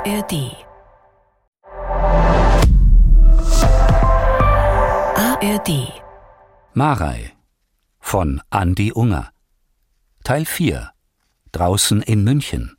ARD. 0.00 0.56
ARD. 5.14 5.92
Marei 6.72 7.32
von 7.98 8.40
Andi 8.48 8.92
Unger. 8.94 9.28
Teil 10.24 10.46
4. 10.46 10.92
Draußen 11.52 12.00
in 12.00 12.24
München. 12.24 12.78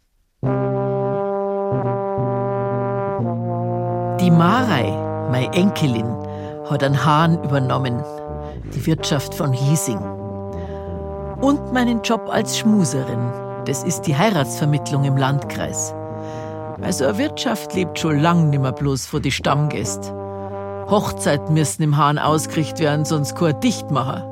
Die 4.19 4.31
Marei, 4.31 4.89
meine 5.29 5.53
Enkelin, 5.53 6.07
hat 6.71 6.83
einen 6.83 7.05
Hahn 7.05 7.43
übernommen, 7.43 8.03
die 8.73 8.83
Wirtschaft 8.87 9.35
von 9.35 9.53
Hiesing. 9.53 9.99
Und 11.39 11.71
meinen 11.71 12.01
Job 12.01 12.27
als 12.31 12.57
Schmuserin, 12.57 13.31
das 13.65 13.83
ist 13.83 14.07
die 14.07 14.17
Heiratsvermittlung 14.17 15.03
im 15.03 15.17
Landkreis. 15.17 15.93
Also 16.79 17.05
eine 17.05 17.17
Wirtschaft 17.17 17.73
lebt 17.73 17.99
schon 17.99 18.19
lang 18.19 18.49
nimmer 18.49 18.71
bloß 18.71 19.05
vor 19.05 19.19
die 19.19 19.31
Stammgäste. 19.31 20.13
Hochzeiten 20.89 21.53
müssen 21.53 21.83
im 21.83 21.97
Hahn 21.97 22.19
ausgerichtet 22.19 22.79
werden, 22.79 23.05
sonst 23.05 23.35
kein 23.35 23.59
Dichtmacher. 23.59 24.27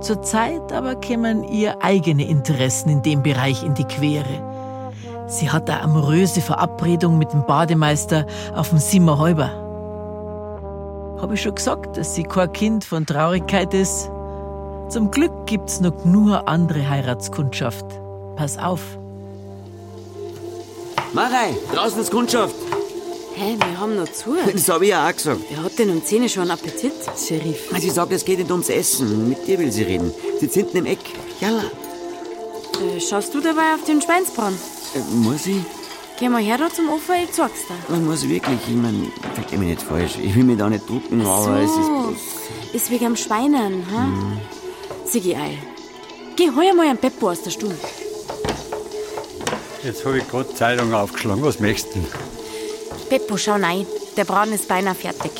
Zurzeit 0.00 0.72
aber 0.72 0.96
kämen 0.96 1.44
ihr 1.44 1.82
eigene 1.82 2.28
Interessen 2.28 2.90
in 2.90 3.02
dem 3.02 3.22
Bereich 3.22 3.64
in 3.64 3.74
die 3.74 3.84
Quere. 3.84 5.24
Sie 5.26 5.50
hat 5.50 5.70
eine 5.70 5.80
amoröse 5.80 6.42
Verabredung 6.42 7.16
mit 7.16 7.32
dem 7.32 7.46
Bademeister 7.46 8.26
auf 8.54 8.68
dem 8.68 8.78
Simmerhäuber. 8.78 9.50
Habe 11.20 11.34
ich 11.34 11.42
schon 11.42 11.54
gesagt, 11.54 11.96
dass 11.96 12.14
sie 12.14 12.24
kein 12.24 12.52
Kind 12.52 12.84
von 12.84 13.06
Traurigkeit 13.06 13.72
ist? 13.72 14.10
Zum 14.90 15.10
Glück 15.10 15.46
gibt's 15.46 15.80
noch 15.80 16.04
nur 16.04 16.46
andere 16.46 16.86
Heiratskundschaft. 16.86 17.86
Pass 18.36 18.58
auf. 18.58 18.98
Marei, 21.14 21.54
draußen 21.72 22.00
ist 22.00 22.10
Kundschaft. 22.10 22.56
Hä, 23.36 23.56
wir 23.56 23.78
haben 23.78 23.94
noch 23.96 24.10
zu. 24.12 24.36
Das 24.52 24.68
habe 24.68 24.84
ich 24.84 24.90
ja 24.90 25.08
auch 25.08 25.14
gesagt. 25.14 25.40
Wer 25.48 25.62
hat 25.62 25.78
denn 25.78 25.90
um 25.90 26.04
10 26.04 26.22
Uhr 26.22 26.28
schon 26.28 26.50
Appetit, 26.50 26.92
Sheriff? 27.16 27.70
Sie 27.78 27.90
sagt, 27.90 28.12
es 28.12 28.24
geht 28.24 28.38
nicht 28.38 28.50
ums 28.50 28.68
Essen. 28.68 29.28
Mit 29.28 29.46
dir 29.46 29.60
will 29.60 29.70
sie 29.70 29.84
reden. 29.84 30.12
Sitzt 30.40 30.54
hinten 30.54 30.78
im 30.78 30.86
Eck. 30.86 30.98
Jalla. 31.40 31.62
Äh, 31.62 33.00
schaust 33.00 33.32
du 33.32 33.40
dabei 33.40 33.74
auf 33.74 33.84
den 33.86 34.02
Schweinsbraten? 34.02 34.58
Äh, 34.96 35.14
muss 35.14 35.46
ich? 35.46 35.62
Geh 36.18 36.28
mal 36.28 36.42
her 36.42 36.58
da 36.58 36.68
zum 36.72 36.88
Ofen, 36.90 37.14
ich 37.24 37.32
zeig's 37.32 37.60
dir. 37.68 37.94
Ich 37.94 38.00
muss 38.00 38.28
wirklich. 38.28 38.58
Ich 38.68 38.74
mein, 38.74 39.12
versteh 39.34 39.56
mich 39.56 39.68
nicht 39.68 39.82
falsch. 39.82 40.18
Ich 40.20 40.34
will 40.34 40.44
mich 40.44 40.58
da 40.58 40.68
nicht 40.68 40.88
drucken, 40.88 41.24
aber 41.24 41.58
es 41.60 41.70
ist 41.70 41.76
bloß... 41.76 42.16
ist 42.72 42.90
wegen 42.90 43.06
am 43.06 43.16
Schweinen, 43.16 43.86
ha? 43.92 44.06
Mhm. 44.06 44.38
Sigi 45.06 45.36
Ei. 45.36 45.58
Geh, 46.34 46.50
hol 46.50 46.72
mal 46.74 46.88
einen 46.88 46.98
Peppo 46.98 47.30
aus 47.30 47.42
der 47.42 47.50
Stube. 47.50 47.76
Jetzt 49.84 50.06
habe 50.06 50.16
ich 50.16 50.28
gerade 50.28 50.52
Zeitung 50.54 50.94
aufgeschlagen. 50.94 51.42
Was 51.44 51.60
möchtest 51.60 51.94
du? 51.94 52.00
Peppo, 53.10 53.36
schau 53.36 53.52
rein. 53.52 53.86
Der 54.16 54.24
Braten 54.24 54.54
ist 54.54 54.66
beinahe 54.66 54.94
fertig. 54.94 55.32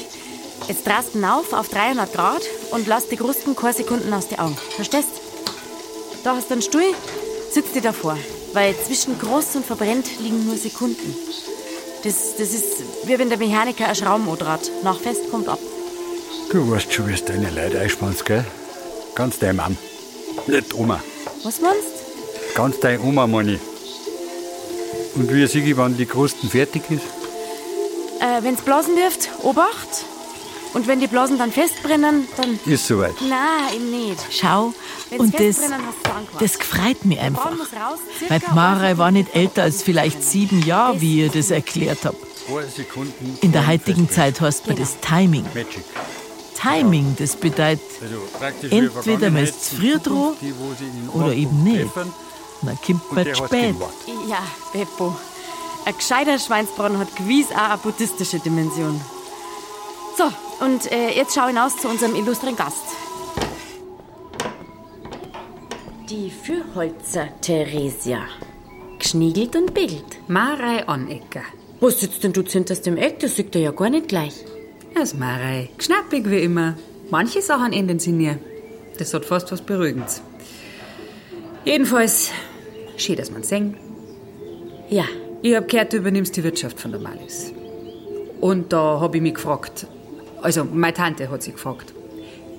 Jetzt 0.68 0.86
drehst 0.86 1.14
du 1.14 1.18
ihn 1.18 1.24
auf 1.24 1.54
auf 1.54 1.70
300 1.70 2.12
Grad 2.12 2.42
und 2.70 2.86
lass 2.86 3.08
die 3.08 3.16
Krusten 3.16 3.56
keine 3.56 3.72
Sekunden 3.72 4.12
aus 4.12 4.28
den 4.28 4.38
Augen. 4.38 4.56
Verstehst? 4.76 5.08
Da 6.24 6.36
hast 6.36 6.50
du 6.50 6.54
einen 6.54 6.62
Stuhl, 6.62 6.94
sitz 7.50 7.72
dir 7.72 7.80
davor. 7.80 8.18
Weil 8.52 8.74
zwischen 8.76 9.18
groß 9.18 9.56
und 9.56 9.66
verbrennt 9.66 10.06
liegen 10.20 10.44
nur 10.44 10.58
Sekunden. 10.58 11.16
Das, 12.02 12.36
das 12.36 12.52
ist 12.52 13.06
wie 13.06 13.18
wenn 13.18 13.30
der 13.30 13.38
Mechaniker 13.38 13.88
ein 13.88 13.94
Schrauben 13.94 14.28
andreht. 14.28 14.70
Nach 14.82 15.00
fest 15.00 15.30
kommt 15.30 15.48
ab. 15.48 15.58
Du 16.50 16.70
weißt 16.70 16.92
schon, 16.92 17.08
wie 17.08 17.14
du 17.14 17.24
deine 17.24 17.50
Leute 17.50 17.80
einspannst, 17.80 18.26
gell? 18.26 18.44
Ganz 19.14 19.38
deine 19.38 19.54
Mann. 19.54 19.78
Nicht 20.46 20.74
Oma. 20.74 21.02
Was 21.42 21.60
meinst 21.62 21.94
Ganz 22.54 22.78
deine 22.80 23.00
Oma, 23.00 23.26
meine 23.26 23.54
ich. 23.54 23.73
Und 25.14 25.32
wie 25.32 25.46
sehe 25.46 25.64
ich, 25.64 25.76
wann 25.76 25.96
die 25.96 26.06
Krusten 26.06 26.48
fertig 26.48 26.82
ist? 26.90 27.02
Äh, 28.20 28.42
wenn's 28.42 28.62
blasen 28.62 28.96
dürft, 28.96 29.28
Obacht. 29.42 30.04
Und 30.72 30.88
wenn 30.88 30.98
die 30.98 31.06
Blasen 31.06 31.38
dann 31.38 31.52
festbrennen, 31.52 32.26
dann. 32.36 32.58
Ist 32.66 32.88
soweit. 32.88 33.14
Nein, 33.20 33.76
eben 33.76 33.90
nicht. 33.90 34.20
Schau, 34.30 34.74
Wenn's 35.08 35.22
und 35.22 35.34
das, 35.38 35.60
das 36.40 36.58
gefreut 36.58 37.04
mich 37.04 37.20
einfach. 37.20 37.52
Raus, 37.52 38.00
Weil 38.28 38.42
Marei 38.54 38.98
war 38.98 39.12
nicht 39.12 39.36
älter 39.36 39.62
als 39.62 39.82
vielleicht 39.82 40.24
sieben 40.24 40.64
Jahre, 40.66 41.00
wie 41.00 41.20
ihr 41.20 41.28
das 41.30 41.52
erklärt 41.52 42.00
habt. 42.04 42.18
In 43.40 43.52
der 43.52 43.68
heutigen 43.68 44.10
Zeit 44.10 44.40
heißt 44.40 44.66
man 44.66 44.76
das 44.76 44.98
Timing. 45.00 45.44
Magic. 45.54 45.84
Timing, 46.60 47.14
das 47.18 47.36
bedeutet, 47.36 47.80
Also 48.02 48.68
Entweder 48.70 49.30
man 49.30 49.44
ist 49.44 49.76
Zukunft, 49.76 50.06
dran 50.06 51.10
oder 51.12 51.32
eben 51.34 51.62
nicht. 51.62 51.86
Dann 52.66 52.78
kommt 52.84 53.12
man 53.12 53.24
zu 53.24 53.34
spät. 53.34 53.74
Ja, 54.28 54.42
Beppo. 54.72 55.14
Ein 55.84 55.96
gescheiter 55.96 56.38
Schweinsbraten 56.38 56.98
hat 56.98 57.14
gewiss 57.16 57.50
auch 57.52 57.70
eine 57.70 57.78
buddhistische 57.78 58.38
Dimension. 58.38 59.00
So, 60.16 60.24
und 60.64 60.90
äh, 60.90 61.10
jetzt 61.10 61.34
schau 61.34 61.46
hinaus 61.46 61.76
zu 61.76 61.88
unserem 61.88 62.14
illustren 62.14 62.56
Gast. 62.56 62.84
Die 66.08 66.30
Fürholzer 66.30 67.28
Theresia. 67.40 68.20
Geschniegelt 68.98 69.56
und 69.56 69.74
bild. 69.74 70.04
Marei 70.28 70.86
Anecker. 70.86 71.42
Wo 71.80 71.90
sitzt 71.90 72.22
denn 72.22 72.32
du 72.32 72.42
hinterst 72.42 72.86
im 72.86 72.96
Eck? 72.96 73.20
Das 73.20 73.36
sieht 73.36 73.54
er 73.54 73.62
ja 73.62 73.70
gar 73.72 73.90
nicht 73.90 74.08
gleich. 74.08 74.34
Das 74.94 75.12
Marei. 75.14 75.68
Schnappig 75.78 76.30
wie 76.30 76.40
immer. 76.40 76.76
Manche 77.10 77.42
Sachen 77.42 77.72
enden 77.72 77.98
sie 77.98 78.12
nie. 78.12 78.36
Das 78.98 79.12
hat 79.12 79.24
fast 79.24 79.50
was 79.50 79.60
Beruhigendes. 79.60 80.22
Jedenfalls, 81.64 82.30
schön, 82.96 83.16
dass 83.16 83.30
man 83.30 83.42
sehen. 83.42 83.76
Ja, 84.90 85.04
Ich 85.42 85.54
hab 85.54 85.68
gehört, 85.68 85.92
du 85.92 85.98
übernimmst 85.98 86.34
die 86.36 86.42
Wirtschaft 86.42 86.80
von 86.80 86.90
der 86.90 87.00
Malis. 87.00 87.52
Und 88.40 88.72
da 88.72 88.98
hab 89.00 89.14
ich 89.14 89.20
mich 89.20 89.34
gefragt. 89.34 89.86
Also, 90.40 90.64
meine 90.64 90.94
Tante 90.94 91.30
hat 91.30 91.42
sie 91.42 91.52
gefragt. 91.52 91.92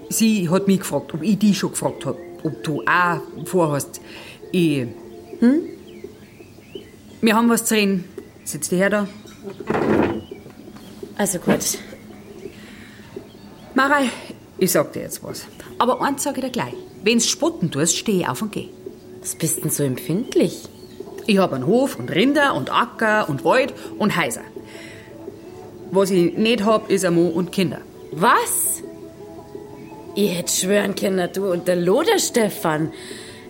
Sie 0.09 0.49
hat 0.49 0.67
mich 0.67 0.79
gefragt, 0.79 1.13
ob 1.13 1.23
ich 1.23 1.39
die 1.39 1.53
schon 1.55 1.71
gefragt 1.71 2.05
hab, 2.05 2.15
ob 2.43 2.63
du 2.63 2.83
auch 2.83 3.21
vorhast. 3.45 4.01
Ich. 4.51 4.87
Hm? 5.39 5.61
Wir 7.21 7.35
haben 7.35 7.49
was 7.49 7.65
zu 7.65 7.73
reden. 7.73 8.05
Sitzt 8.43 8.71
die 8.71 8.75
her 8.77 8.89
da? 8.91 9.07
also 11.17 11.39
gut. 11.39 11.79
Marei, 13.73 14.09
ich 14.59 14.71
sag 14.71 14.93
dir 14.93 15.01
jetzt 15.01 15.23
was. 15.23 15.47
Aber 15.79 16.01
eins 16.01 16.21
sag 16.23 16.37
ich 16.37 16.43
dir 16.43 16.51
gleich. 16.51 16.73
Wenn's 17.03 17.27
spotten 17.27 17.71
tust, 17.71 17.97
steh 17.97 18.19
ich 18.19 18.27
auf 18.27 18.41
und 18.41 18.51
geh. 18.51 18.69
Was 19.25 19.33
bist 19.33 19.63
denn 19.63 19.71
so 19.71 19.81
empfindlich? 19.81 20.69
Ich 21.25 21.39
hab 21.39 21.51
einen 21.51 21.65
Hof 21.65 21.97
und 21.97 22.13
Rinder 22.13 22.53
und 22.53 22.71
Acker 22.71 23.27
und 23.27 23.43
Wald 23.43 23.73
und 23.97 24.15
Häuser. 24.15 24.43
Was 25.89 26.11
ich 26.11 26.37
nicht 26.37 26.63
hab, 26.63 26.91
ist 26.91 27.05
ein 27.05 27.15
Mann 27.15 27.33
und 27.33 27.51
Kinder. 27.51 27.81
Was? 28.11 28.83
Ich 30.13 30.37
hätte 30.37 30.53
schwören 30.53 30.93
können, 30.93 31.27
du 31.33 31.51
und 31.51 31.67
der 31.67 31.75
Loder 31.75 32.19
Stefan. 32.19 32.93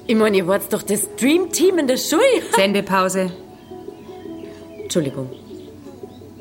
Ich 0.08 0.16
meine, 0.16 0.38
ihr 0.38 0.48
wart 0.48 0.72
doch 0.72 0.82
das 0.82 1.14
Dream 1.18 1.52
Team 1.52 1.78
in 1.78 1.88
der 1.88 1.98
Schule. 1.98 2.22
Sendepause. 2.56 3.34
Entschuldigung. 4.82 5.30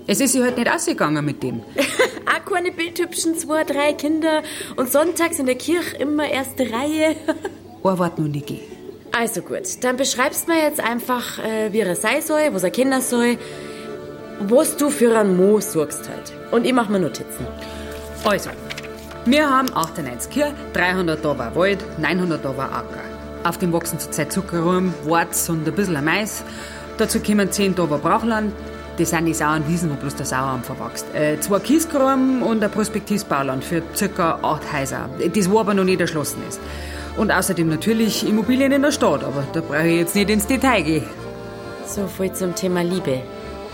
Es 0.06 0.21
ist 0.21 0.31
sich 0.31 0.43
halt 0.43 0.56
nicht 0.56 0.71
ausgegangen 0.71 1.25
mit 1.25 1.43
dem. 1.43 1.61
Auch 2.27 2.53
keine 2.53 2.71
bildhübschen 2.71 3.37
zwei, 3.37 3.65
drei 3.65 3.94
Kinder 3.94 4.44
und 4.77 4.93
sonntags 4.93 5.41
in 5.41 5.47
der 5.47 5.56
Kirche 5.56 5.97
immer 5.97 6.31
erste 6.31 6.71
Reihe. 6.71 7.17
Ein 7.83 7.99
Wort 7.99 8.17
nun, 8.17 8.33
ich 8.33 8.47
geh. 8.47 8.74
Also 9.17 9.43
gut, 9.43 9.85
dann 9.85 9.97
beschreibst 9.97 10.49
mir 10.49 10.61
jetzt 10.61 10.81
einfach, 10.81 11.39
äh, 11.39 11.73
wie 11.73 11.81
er 11.81 11.95
sein 11.95 12.21
soll, 12.21 12.49
was 12.51 12.65
er 12.65 12.71
kennen 12.71 13.01
soll, 13.01 13.39
was 14.41 14.77
du 14.77 14.91
für 14.91 15.17
einen 15.17 15.37
Mo 15.37 15.61
suchst 15.61 16.09
halt. 16.09 16.33
Und 16.51 16.67
ich 16.67 16.73
mach 16.73 16.89
mir 16.89 16.99
Notizen. 16.99 17.47
Also, 18.25 18.51
wir 19.25 19.49
haben 19.49 19.69
98 19.73 20.33
Kühe, 20.33 20.53
300 20.73 21.25
da 21.25 21.39
war 21.39 21.55
Wald, 21.55 21.79
900 21.99 22.45
da 22.45 22.57
war 22.57 22.73
Acker. 22.73 23.05
Auf 23.45 23.59
dem 23.59 23.73
wachsen 23.73 24.01
zurzeit 24.01 24.33
Zuckerrüben, 24.33 24.93
Warz 25.05 25.49
und 25.49 25.69
ein 25.69 25.75
bisschen 25.75 26.05
Mais. 26.05 26.43
Dazu 26.99 27.21
kommen 27.21 27.53
10 27.53 27.77
da 27.77 27.88
war 27.88 27.99
Brauchland. 27.99 28.53
Das 28.99 29.11
sind 29.11 29.27
die 29.27 29.35
sauren 29.35 29.67
Wiesen, 29.69 29.91
wo 29.91 29.94
bloß 29.94 30.17
der 30.17 30.27
Sauerraum 30.27 30.62
verwachst. 30.65 31.06
Äh, 31.15 31.38
zwei 31.38 31.61
Kiesgruben 31.61 32.43
und 32.43 32.65
ein 32.65 32.71
prospektives 32.71 33.23
Bauland 33.23 33.62
für 33.62 33.83
circa 33.94 34.41
acht 34.43 34.73
Häuser. 34.73 35.09
Das 35.33 35.50
wo 35.50 35.61
aber 35.61 35.75
noch 35.75 35.85
nicht 35.85 36.00
erschlossen 36.00 36.43
ist. 36.49 36.61
Und 37.16 37.31
außerdem 37.31 37.69
natürlich 37.69 38.26
Immobilien 38.26 38.72
in 38.72 38.82
der 38.82 38.93
Stadt, 38.93 39.22
aber 39.22 39.44
da 39.52 39.61
brauche 39.61 39.87
ich 39.87 39.99
jetzt 39.99 40.14
nicht 40.14 40.31
ins 40.31 40.46
Detail 40.46 40.82
gehen. 40.82 41.05
So 41.87 42.06
viel 42.08 42.32
zum 42.32 42.55
Thema 42.55 42.82
Liebe. 42.82 43.22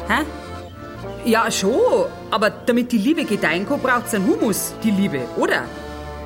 Hä? 0.08 0.24
Ja, 1.24 1.50
schon. 1.50 2.06
Aber 2.30 2.50
damit 2.50 2.92
die 2.92 2.98
Liebe 2.98 3.24
gedeihen 3.24 3.66
kann, 3.66 3.80
braucht's 3.80 4.14
einen 4.14 4.26
Humus, 4.26 4.74
die 4.82 4.90
Liebe, 4.90 5.20
oder? 5.36 5.62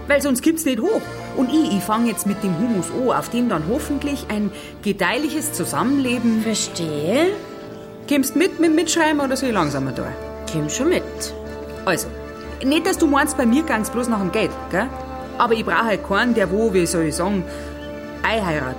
Weil 0.06 0.20
sonst 0.22 0.42
gibt's 0.42 0.64
nicht 0.64 0.80
hoch. 0.80 1.00
Und 1.36 1.50
ich, 1.52 1.76
ich 1.76 1.82
fange 1.82 2.08
jetzt 2.08 2.26
mit 2.26 2.42
dem 2.42 2.56
Humus 2.58 2.86
an, 2.90 3.16
auf 3.16 3.28
dem 3.28 3.48
dann 3.48 3.64
hoffentlich 3.68 4.26
ein 4.28 4.50
gedeihliches 4.82 5.52
Zusammenleben. 5.52 6.42
Verstehe. 6.42 7.28
Kommst 8.08 8.36
mit 8.36 8.60
mit 8.60 8.70
dem 8.70 8.76
Mitschreiben 8.76 9.20
oder 9.20 9.36
soll 9.36 9.48
ich 9.48 9.54
langsamer 9.54 9.92
da? 9.92 10.06
Komm 10.52 10.68
schon 10.68 10.90
mit. 10.90 11.02
Also, 11.84 12.08
nicht, 12.62 12.86
dass 12.86 12.98
du 12.98 13.06
meinst, 13.06 13.36
bei 13.36 13.46
mir 13.46 13.62
gang's 13.62 13.90
bloß 13.90 14.08
nach 14.08 14.20
dem 14.20 14.30
Geld, 14.30 14.50
gell? 14.70 14.88
Aber 15.38 15.54
ich 15.54 15.64
brauche 15.64 15.84
halt 15.84 16.06
keinen, 16.06 16.34
der 16.34 16.50
wo, 16.50 16.72
wie 16.72 16.86
soll 16.86 17.04
ich 17.04 17.16
sagen, 17.16 17.44
einheiratet. 18.22 18.76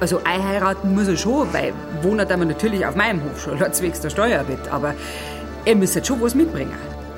Also 0.00 0.20
einheiraten 0.24 0.94
muss 0.94 1.08
er 1.08 1.16
schon, 1.16 1.52
weil 1.52 1.72
wohnt 2.02 2.20
er 2.20 2.36
natürlich 2.36 2.84
auf 2.84 2.96
meinem 2.96 3.22
Hof 3.24 3.40
schon, 3.40 3.58
zwecks 3.72 4.00
der 4.00 4.10
Steuer 4.10 4.44
mit. 4.48 4.68
Aber 4.70 4.94
er 5.64 5.74
müsste 5.74 6.04
schon 6.04 6.20
was 6.20 6.34
mitbringen. 6.34 6.74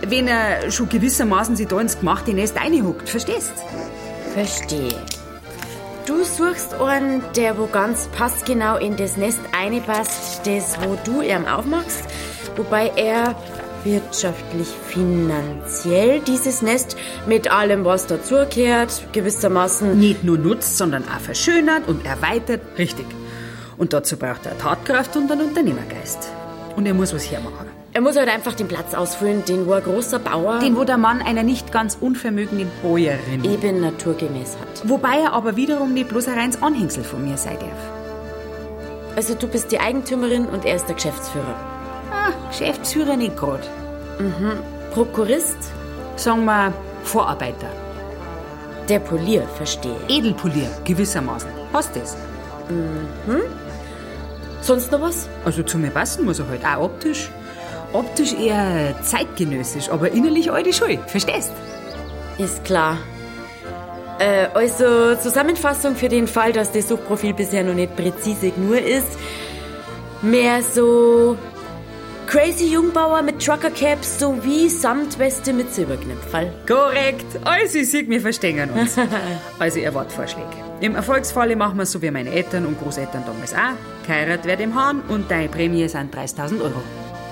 Wenn 0.06 0.29
er 0.29 0.70
schon 0.70 0.88
gewissermaßen 0.88 1.56
sich 1.56 1.67
da 1.67 1.81
ins 1.81 1.99
gemachte 1.99 2.32
Nest 2.32 2.56
reinhuckt, 2.56 3.09
verstehst? 3.09 3.53
Verstehe. 4.32 4.94
Du 6.06 6.25
suchst 6.25 6.75
einen, 6.75 7.23
der 7.37 7.59
wo 7.59 7.67
ganz 7.67 8.06
passgenau 8.09 8.76
in 8.76 8.97
das 8.97 9.17
Nest 9.17 9.41
einpasst, 9.53 10.47
das 10.47 10.79
wo 10.81 10.97
du 11.05 11.20
ihm 11.20 11.47
aufmachst, 11.47 12.05
wobei 12.56 12.93
er 12.97 13.35
wirtschaftlich, 13.84 14.69
finanziell 14.86 16.20
dieses 16.20 16.62
Nest 16.62 16.96
mit 17.26 17.50
allem, 17.50 17.84
was 17.84 18.06
dazugehört, 18.06 19.02
gewissermaßen 19.12 19.98
Nicht 19.98 20.25
nur 20.25 20.38
nutzt, 20.38 20.78
sondern 20.78 21.04
auch 21.04 21.20
verschönert 21.20 21.88
und 21.88 22.04
erweitert. 22.06 22.60
Richtig. 22.76 23.06
Und 23.76 23.92
dazu 23.92 24.16
braucht 24.16 24.46
er 24.46 24.58
Tatkraft 24.58 25.16
und 25.16 25.30
einen 25.30 25.48
Unternehmergeist. 25.48 26.28
Und 26.76 26.86
er 26.86 26.94
muss 26.94 27.14
was 27.14 27.30
hermachen. 27.30 27.66
Er 27.94 28.02
muss 28.02 28.16
halt 28.16 28.28
einfach 28.28 28.54
den 28.54 28.69
Platz 28.69 28.94
ausfüllen, 28.94 29.44
den 29.46 29.66
wo 29.66 29.72
ein 29.72 29.82
großer 29.82 30.19
Bauer 30.19 30.58
Den, 30.58 30.76
wo 30.76 30.84
der 30.84 30.98
Mann 30.98 31.22
einer 31.22 31.42
nicht 31.42 31.72
ganz 31.72 31.96
unvermögenden 32.00 32.70
Bäuerin. 32.82 33.44
eben 33.44 33.81
naturgemäß 33.81 34.56
hat. 34.60 34.88
Wobei 34.88 35.20
er 35.24 35.32
aber 35.32 35.56
wiederum 35.56 35.94
nicht 35.94 36.08
bloß 36.08 36.28
ein 36.28 36.38
reines 36.38 36.62
Anhängsel 36.62 37.02
von 37.02 37.24
mir 37.24 37.36
sein 37.36 37.58
darf. 37.58 37.98
Also 39.16 39.34
du 39.34 39.48
bist 39.48 39.72
die 39.72 39.81
Eigentümerin 39.81 40.46
und 40.46 40.64
er 40.64 40.76
ist 40.76 40.86
der 40.86 40.94
Geschäftsführer. 40.94 41.77
Geschäftsführer 42.50 43.16
nicht 43.16 43.36
grad. 43.36 43.69
Prokurist, 44.92 45.56
Sagen 46.16 46.44
wir 46.46 46.72
Vorarbeiter. 47.04 47.69
der 48.88 48.98
Polier, 48.98 49.42
verstehe. 49.56 49.96
Edelpolier, 50.08 50.69
gewissermaßen. 50.84 51.48
Hast 51.72 51.94
das? 51.94 52.16
Sonst 54.60 54.90
noch 54.92 55.00
was? 55.00 55.28
Also 55.44 55.62
zu 55.62 55.78
mir 55.78 55.90
passen 55.90 56.25
muss 56.25 56.38
er 56.40 56.48
halt 56.48 56.64
auch 56.64 56.84
optisch. 56.84 57.30
Optisch 57.92 58.34
eher 58.34 58.94
zeitgenössisch, 59.02 59.88
aber 59.90 60.10
innerlich 60.10 60.50
alte 60.50 60.72
Schule. 60.72 60.98
Verstehst? 61.06 61.52
Ist 62.38 62.64
klar. 62.64 62.98
Äh, 64.19 64.48
also 64.52 65.14
Zusammenfassung 65.16 65.94
für 65.96 66.08
den 66.08 66.26
Fall, 66.26 66.52
dass 66.52 66.72
das 66.72 66.88
Suchprofil 66.88 67.32
bisher 67.34 67.62
noch 67.64 67.74
nicht 67.74 67.94
präzise 67.96 68.50
genug 68.50 68.81
ist. 68.84 69.16
Mehr 70.20 70.62
so 70.62 71.36
crazy 72.28 72.66
Jungbauer 72.70 73.22
mit 73.22 73.42
Trucker-Cap 73.44 74.04
sowie 74.04 74.69
Samtweste 74.69 75.52
mit 75.52 75.72
Silberknöpferl. 75.72 76.52
Korrekt. 76.66 77.25
Also, 77.44 77.78
ich 77.78 77.90
sehe, 77.90 78.08
wir 78.08 78.20
verstehen 78.20 78.70
uns. 78.70 78.96
also, 79.58 79.78
ihr 79.78 79.94
wart 79.94 80.12
Vorschläge. 80.12 80.46
Im 80.80 80.94
Erfolgsfalle 80.94 81.56
machen 81.56 81.78
wir 81.78 81.86
so 81.86 82.00
wie 82.02 82.10
meine 82.10 82.30
Eltern 82.30 82.66
und 82.66 82.78
Großeltern 82.80 83.25
damals 83.26 83.54
auch. 83.54 84.06
Geheiratet 84.06 84.44
wird 84.44 84.60
im 84.60 84.75
Hahn 84.75 85.00
und 85.08 85.30
deine 85.30 85.48
Prämie 85.48 85.88
sind 85.88 86.14
30.000 86.14 86.60
Euro. 86.60 86.82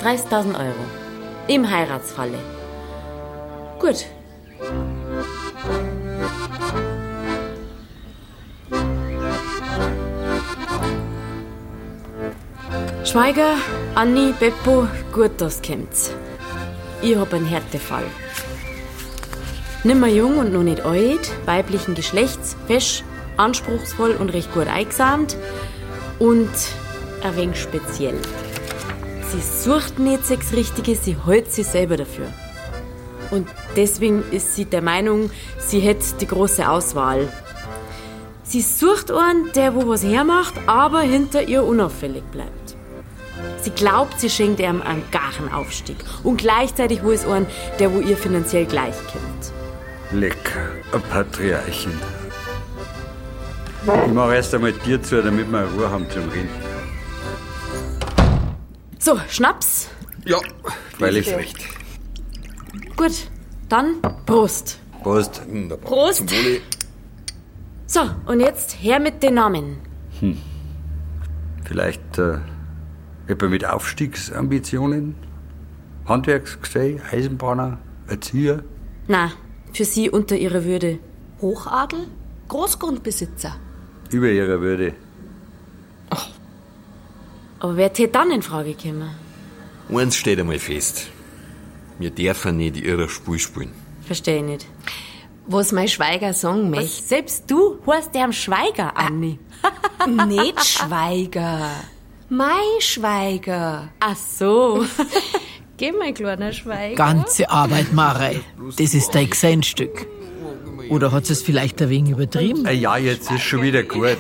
30.000 0.02 0.58
Euro. 0.58 0.84
Im 1.46 1.70
Heiratsfalle. 1.70 2.38
Gut. 3.78 4.06
Schweiger, 13.04 13.54
Anni, 13.96 14.34
Beppo, 14.38 14.86
gut, 15.10 15.30
das 15.38 15.62
kommt's. 15.62 16.12
Ich 17.00 17.16
hab 17.16 17.32
einen 17.32 17.46
Härtefall. 17.46 18.04
Nimmer 19.84 20.08
jung 20.08 20.36
und 20.36 20.52
noch 20.52 20.64
nicht 20.64 20.82
alt, 20.82 21.30
weiblichen 21.46 21.94
Geschlechts, 21.94 22.56
fesch, 22.66 23.04
anspruchsvoll 23.38 24.10
und 24.10 24.34
recht 24.34 24.52
gut 24.52 24.66
eingesamt 24.66 25.38
und 26.18 26.50
ein 27.22 27.36
wenig 27.36 27.58
speziell. 27.58 28.18
Sie 29.30 29.40
sucht 29.40 29.98
nicht 29.98 30.26
sechs 30.26 30.52
Richtige, 30.52 30.94
sie 30.94 31.16
hält 31.24 31.50
sich 31.50 31.66
selber 31.66 31.96
dafür. 31.96 32.26
Und 33.30 33.48
deswegen 33.76 34.24
ist 34.30 34.56
sie 34.56 34.66
der 34.66 34.82
Meinung, 34.82 35.30
sie 35.56 35.80
hätte 35.80 36.04
die 36.20 36.26
große 36.26 36.68
Auswahl. 36.68 37.28
Sie 38.42 38.60
sucht 38.60 39.10
einen, 39.10 39.52
der 39.54 39.74
wo 39.74 39.88
was 39.88 40.04
hermacht, 40.04 40.52
aber 40.66 41.00
hinter 41.00 41.48
ihr 41.48 41.64
unauffällig 41.64 42.24
bleibt. 42.24 42.65
Sie 43.62 43.70
glaubt, 43.70 44.20
sie 44.20 44.30
schenkt 44.30 44.60
ihm 44.60 44.82
einen 44.82 45.02
garen 45.10 45.52
Aufstieg. 45.52 45.96
Und 46.22 46.38
gleichzeitig 46.38 47.02
wo 47.02 47.10
es 47.10 47.24
einen, 47.24 47.46
der 47.78 47.92
wo 47.92 48.00
ihr 48.00 48.16
finanziell 48.16 48.66
gleichkommt. 48.66 49.52
Lecker, 50.12 50.70
ein 50.92 51.02
Patriarchin. 51.02 51.92
Ich 54.06 54.12
mache 54.12 54.34
erst 54.34 54.54
einmal 54.54 54.72
dir 54.72 55.02
zu, 55.02 55.22
damit 55.22 55.50
wir 55.50 55.60
Ruhe 55.60 55.90
haben 55.90 56.08
zum 56.10 56.28
Reden. 56.28 56.48
So, 58.98 59.20
Schnaps. 59.28 59.88
Ja, 60.24 60.38
weil 60.98 61.16
ich 61.16 61.28
recht. 61.28 61.56
Gut, 62.96 63.28
dann 63.68 64.00
Prost. 64.26 64.78
Prost. 65.02 65.42
Prost. 65.84 66.24
So, 67.86 68.00
und 68.26 68.40
jetzt 68.40 68.72
her 68.80 68.98
mit 68.98 69.22
den 69.22 69.34
Namen. 69.34 69.78
Vielleicht 71.64 72.18
äh, 72.18 72.38
jemand 73.28 73.50
mit 73.50 73.64
Aufstiegsambitionen? 73.66 75.14
Handwerksgesell, 76.06 77.00
Eisenbahner, 77.10 77.78
Erzieher? 78.06 78.62
Na, 79.08 79.32
für 79.72 79.84
sie 79.84 80.08
unter 80.10 80.36
ihrer 80.36 80.64
Würde. 80.64 80.98
Hochadel? 81.40 82.06
Großgrundbesitzer? 82.48 83.56
Über 84.12 84.28
ihrer 84.28 84.60
Würde. 84.60 84.94
Aber 87.58 87.76
wer 87.76 87.92
tät 87.92 88.14
dann 88.14 88.30
in 88.30 88.42
Frage 88.42 88.74
kommen? 88.74 89.10
Eins 89.88 90.16
steht 90.16 90.38
einmal 90.38 90.58
fest. 90.58 91.08
Wir 91.98 92.10
dürfen 92.10 92.58
nicht 92.58 92.76
ihrer 92.76 93.08
Spur 93.08 93.38
spielen. 93.38 93.72
Verstehe 94.02 94.36
ich 94.38 94.42
nicht. 94.44 94.66
Was 95.46 95.72
mein 95.72 95.88
Schweiger 95.88 96.32
sagen 96.32 96.70
Was, 96.72 96.78
möchte. 96.78 97.02
selbst 97.02 97.50
du 97.50 97.78
hast 97.86 98.14
der 98.14 98.24
am 98.24 98.32
Schweiger, 98.32 98.96
Anni. 98.96 99.38
Nicht 100.26 100.64
Schweiger. 100.64 101.70
Mein 102.28 102.80
Schweiger. 102.80 103.88
Ach 104.00 104.16
so. 104.16 104.84
Geh, 105.76 105.92
mein 105.92 106.14
kleiner 106.14 106.52
Schweiger. 106.52 106.96
Ganze 106.96 107.48
Arbeit, 107.50 107.92
Marei. 107.92 108.40
Das 108.78 108.94
ist 108.94 109.14
dein 109.14 109.30
Gesellenstück. 109.30 110.06
Oder 110.88 111.12
hat 111.12 111.28
es 111.30 111.42
vielleicht 111.42 111.80
ein 111.82 111.90
wenig 111.90 112.12
übertrieben? 112.12 112.64
Äh, 112.64 112.74
ja, 112.74 112.96
jetzt 112.96 113.30
ist 113.30 113.42
schon 113.42 113.62
wieder 113.62 113.82
gut. 113.82 114.18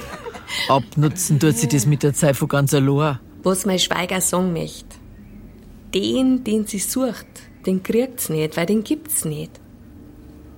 Abnutzen 0.68 1.40
tut 1.40 1.56
sie 1.56 1.68
das 1.68 1.86
mit 1.86 2.02
der 2.02 2.14
Zeit 2.14 2.36
von 2.36 2.48
ganz 2.48 2.74
allein. 2.74 3.18
Was 3.42 3.66
mein 3.66 3.78
Schweiger 3.78 4.20
sagen 4.20 4.52
möchte. 4.52 4.96
Den, 5.94 6.44
den 6.44 6.66
sie 6.66 6.78
sucht, 6.78 7.26
den 7.64 7.82
kriegt's 7.82 8.28
nicht, 8.28 8.56
weil 8.56 8.66
den 8.66 8.84
gibt's 8.84 9.24
nicht. 9.24 9.52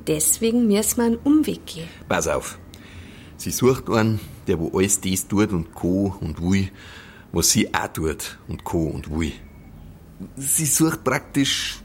Deswegen 0.06 0.66
müssen 0.66 0.96
wir 0.96 1.04
einen 1.04 1.16
Umweg 1.16 1.66
gehen. 1.66 1.88
Pass 2.08 2.28
auf. 2.28 2.58
Sie 3.36 3.50
sucht 3.50 3.88
einen, 3.90 4.20
der 4.46 4.58
wo 4.58 4.76
alles 4.76 5.00
das 5.00 5.28
tut 5.28 5.52
und 5.52 5.74
co 5.74 6.16
und 6.20 6.42
will, 6.42 6.70
was 7.32 7.50
sie 7.50 7.72
auch 7.74 7.88
tut 7.88 8.38
und 8.48 8.64
co 8.64 8.84
und 8.86 9.10
will. 9.10 9.32
Sie 10.36 10.66
sucht 10.66 11.04
praktisch 11.04 11.80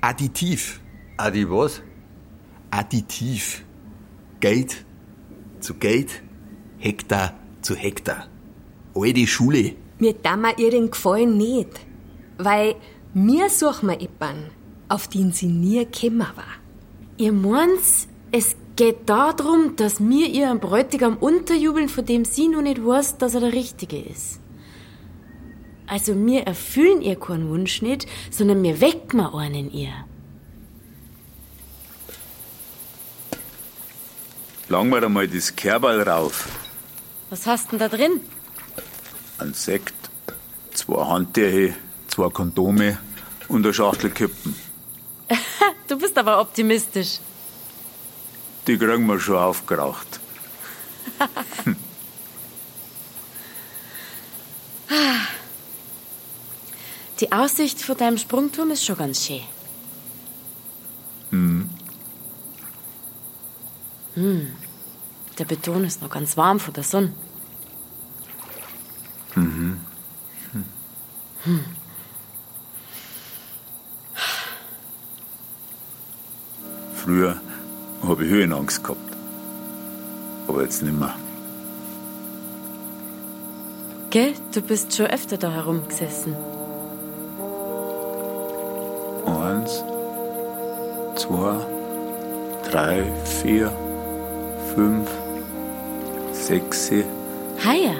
additiv. 0.00 0.80
Adi 1.16 1.48
was? 1.48 1.82
Additiv. 2.70 3.64
Geld 4.40 4.84
zu 5.60 5.74
Geld, 5.74 6.22
Hektar 6.78 7.34
zu 7.60 7.74
Hektar. 7.76 8.26
Alte 8.94 9.26
Schule. 9.26 9.76
Mir 9.98 10.14
da 10.14 10.36
mir 10.36 10.58
ihren 10.58 10.90
Gefallen 10.90 11.36
nicht. 11.36 11.80
Weil 12.38 12.74
mir 13.14 13.48
suchen 13.48 13.88
wir 13.88 14.00
jemanden, 14.00 14.50
auf 14.88 15.06
den 15.06 15.32
sie 15.32 15.46
nie 15.46 15.86
gekommen 15.86 16.26
war. 16.34 16.54
Ihr 17.16 17.32
meint's, 17.32 18.08
es 18.32 18.56
geht 18.74 19.08
darum, 19.08 19.76
dass 19.76 20.00
mir 20.00 20.26
ihren 20.28 20.58
Bräutigam 20.58 21.16
unterjubeln, 21.18 21.88
von 21.88 22.04
dem 22.04 22.24
sie 22.24 22.48
noch 22.48 22.62
nicht 22.62 22.84
weiß, 22.84 23.18
dass 23.18 23.34
er 23.34 23.40
der 23.40 23.52
Richtige 23.52 24.00
ist. 24.00 24.40
Also 25.86 26.14
mir 26.14 26.42
erfüllen 26.42 27.02
ihr 27.02 27.16
keinen 27.16 27.48
Wunsch 27.48 27.82
nicht, 27.82 28.06
sondern 28.30 28.62
mir 28.62 28.80
wecken 28.80 29.18
wir 29.18 29.34
einen 29.34 29.54
in 29.54 29.70
ihr. 29.72 29.92
Lang 34.68 34.90
wir 34.90 35.02
einmal 35.02 35.28
das 35.28 35.54
Kerberl 35.54 36.02
rauf. 36.02 36.48
Was 37.30 37.46
hast 37.46 37.72
denn 37.72 37.78
da 37.78 37.88
drin? 37.88 38.20
Ein 39.38 39.54
Sekt, 39.54 39.94
zwei 40.72 41.04
Handtücher, 41.04 41.74
zwei 42.08 42.28
Kondome 42.30 42.98
und 43.48 43.64
eine 43.64 43.74
Schachtel 43.74 44.10
Kippen. 44.10 44.54
Du 45.88 45.98
bist 45.98 46.16
aber 46.16 46.40
optimistisch. 46.40 47.18
Die 48.66 48.78
kriegen 48.78 49.06
wir 49.06 49.20
schon 49.20 49.36
aufgeraucht. 49.36 50.20
Die 57.22 57.30
Aussicht 57.30 57.80
von 57.80 57.96
deinem 57.96 58.18
Sprungturm 58.18 58.72
ist 58.72 58.84
schon 58.84 58.96
ganz 58.96 59.24
schön. 59.24 59.42
Hm. 64.14 64.50
Der 65.38 65.44
Beton 65.44 65.84
ist 65.84 66.02
noch 66.02 66.10
ganz 66.10 66.36
warm 66.36 66.58
von 66.58 66.74
der 66.74 66.82
Sonne. 66.82 67.14
Mhm. 69.36 69.80
Hm. 70.50 70.64
Hm. 71.44 71.64
Früher 76.96 77.40
habe 78.02 78.24
ich 78.24 78.30
Höhenangst 78.30 78.82
gehabt. 78.82 79.16
Aber 80.48 80.62
jetzt 80.62 80.82
nicht 80.82 80.98
mehr. 80.98 81.14
Gell, 84.10 84.34
du 84.52 84.60
bist 84.60 84.96
schon 84.96 85.06
öfter 85.06 85.38
da 85.38 85.52
herumgesessen. 85.52 86.51
Zwei, 91.32 91.66
drei, 92.70 93.02
vier, 93.24 93.72
fünf, 94.74 95.10
sechs. 96.32 96.90
Heuer. 96.90 97.94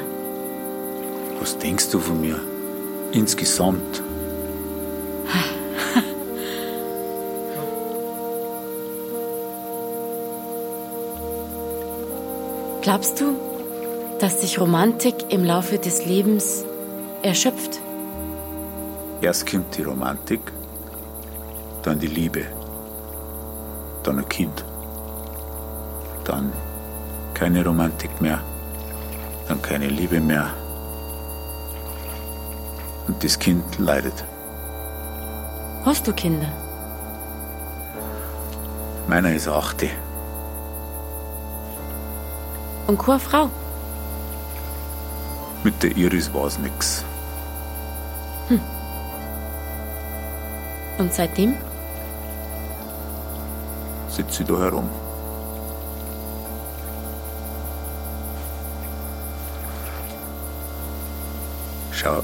Was 1.41 1.57
denkst 1.59 1.91
du 1.91 1.99
von 1.99 2.21
mir? 2.21 2.39
Insgesamt. 3.13 4.03
Glaubst 12.83 13.19
du, 13.21 13.35
dass 14.19 14.43
sich 14.43 14.61
Romantik 14.61 15.15
im 15.31 15.45
Laufe 15.45 15.79
des 15.79 16.05
Lebens 16.05 16.67
erschöpft? 17.23 17.81
Erst 19.21 19.51
kommt 19.51 19.77
die 19.77 19.83
Romantik, 19.83 20.41
dann 21.83 21.99
die 21.99 22.07
Liebe, 22.09 22.47
dann 24.03 24.19
ein 24.19 24.29
Kind, 24.29 24.65
dann 26.25 26.53
keine 27.35 27.65
Romantik 27.65 28.21
mehr, 28.21 28.41
dann 29.49 29.61
keine 29.63 29.89
Liebe 29.89 30.21
mehr. 30.21 30.51
Und 33.09 33.23
das 33.25 33.39
Kind 33.39 33.79
leidet. 33.79 34.25
Hast 35.85 36.07
du 36.07 36.13
Kinder? 36.13 36.53
Meiner 39.09 39.35
ist 39.35 39.49
achte. 39.49 39.89
Und 42.87 42.99
keine 42.99 43.19
Frau? 43.19 43.51
Mit 45.65 45.83
der 45.83 45.97
Iris 45.97 46.33
war's 46.33 46.59
nix. 46.59 47.05
Hm. 48.49 48.61
Und 50.99 51.13
seitdem? 51.13 51.55
Sitzt 54.15 54.35
sie 54.35 54.45
da 54.45 54.59
herum. 54.59 54.89
Schau, 61.93 62.23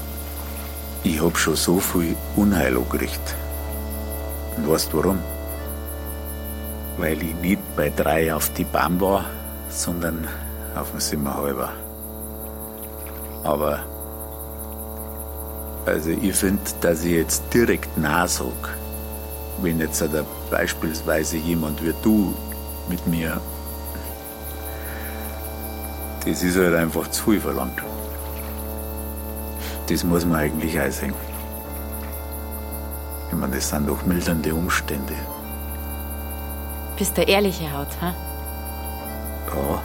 ich 1.03 1.19
hab 1.19 1.35
schon 1.35 1.55
so 1.55 1.79
viel 1.79 2.15
Unheil 2.35 2.77
angerichtet. 2.77 3.35
Und 4.57 4.69
weißt 4.69 4.93
warum? 4.93 5.19
Weil 6.97 7.23
ich 7.23 7.33
nicht 7.35 7.75
bei 7.75 7.89
drei 7.89 8.33
auf 8.35 8.53
die 8.53 8.65
Bahn 8.65 9.01
war, 9.01 9.25
sondern 9.69 10.27
auf 10.75 10.91
dem 10.91 10.99
Simmerhalber. 10.99 11.69
Aber 13.43 13.79
also 15.87 16.11
ich 16.11 16.35
finde, 16.35 16.61
dass 16.81 17.03
ich 17.03 17.13
jetzt 17.13 17.43
direkt 17.51 17.97
Nein 17.97 18.27
sag, 18.27 18.77
wenn 19.61 19.79
jetzt 19.79 20.01
da 20.01 20.23
beispielsweise 20.49 21.37
jemand 21.37 21.83
wie 21.83 21.93
du 22.01 22.33
mit 22.87 23.05
mir, 23.07 23.39
das 26.25 26.43
ist 26.43 26.57
halt 26.57 26.75
einfach 26.75 27.09
zu 27.09 27.31
viel 27.31 27.39
verlangt. 27.39 27.81
Das 29.87 30.03
muss 30.03 30.25
man 30.25 30.39
eigentlich 30.39 30.79
einsehen. 30.79 31.13
Ich 33.29 33.37
meine, 33.37 33.55
das 33.55 33.69
sind 33.69 33.87
doch 33.87 34.05
mildernde 34.05 34.53
Umstände. 34.53 35.13
Bist 36.97 37.15
der 37.15 37.27
ehrliche 37.27 37.71
Haut, 37.71 37.87
ha? 38.01 38.13
Ja. 39.47 39.81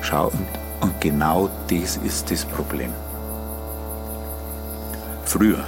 Schau, 0.00 0.26
und, 0.28 0.48
und 0.80 1.00
genau 1.00 1.50
das 1.68 1.96
ist 1.98 2.30
das 2.30 2.44
Problem. 2.44 2.92
Früher, 5.24 5.64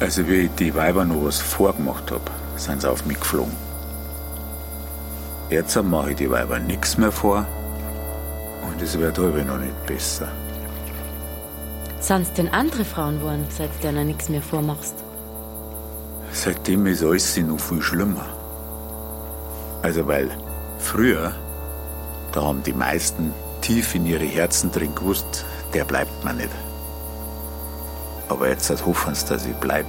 also 0.00 0.26
wie 0.28 0.42
ich 0.42 0.50
die 0.58 0.74
Weiber 0.74 1.04
noch 1.04 1.24
was 1.24 1.40
vorgemacht 1.40 2.10
hab, 2.10 2.30
sind 2.56 2.82
sie 2.82 2.90
auf 2.90 3.06
mich 3.06 3.18
geflogen. 3.18 3.56
Jetzt 5.48 5.80
mache 5.82 6.10
ich 6.10 6.16
die 6.16 6.30
Weiber 6.30 6.58
nichts 6.58 6.98
mehr 6.98 7.12
vor 7.12 7.46
und 8.66 8.82
es 8.82 8.98
wird 8.98 9.18
halb 9.18 9.46
noch 9.46 9.58
nicht 9.58 9.86
besser. 9.86 10.28
Sind's 12.00 12.32
denn 12.32 12.48
andere 12.48 12.84
Frauen 12.84 13.18
geworden, 13.18 13.46
seit 13.48 13.70
du 13.82 13.90
dir 13.90 14.04
nichts 14.04 14.28
mehr 14.28 14.42
vormachst? 14.42 14.94
Seitdem 16.32 16.86
ist 16.86 17.02
alles 17.02 17.36
noch 17.38 17.58
viel 17.58 17.80
schlimmer. 17.80 18.26
Also 19.82 20.06
weil 20.06 20.30
früher, 20.78 21.32
da 22.32 22.42
haben 22.42 22.62
die 22.62 22.72
meisten 22.72 23.32
tief 23.62 23.94
in 23.94 24.06
ihre 24.06 24.24
Herzen 24.24 24.70
drin 24.70 24.94
gewusst, 24.94 25.46
der 25.72 25.84
bleibt 25.84 26.24
mir 26.24 26.34
nicht. 26.34 26.50
Aber 28.28 28.48
jetzt 28.48 28.70
hoffen 28.84 29.14
sie, 29.14 29.26
dass 29.26 29.46
ich 29.46 29.54
bleib. 29.54 29.86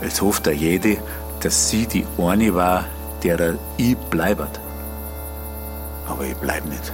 Jetzt 0.00 0.22
hofft 0.22 0.46
er 0.46 0.52
jede, 0.52 0.98
dass 1.40 1.68
sie 1.68 1.86
die 1.86 2.06
eine 2.18 2.54
war, 2.54 2.84
derer 3.22 3.54
ich 3.76 3.96
bleibert. 3.96 4.60
Aber 6.06 6.24
ich 6.24 6.36
bleib 6.36 6.64
nicht. 6.66 6.92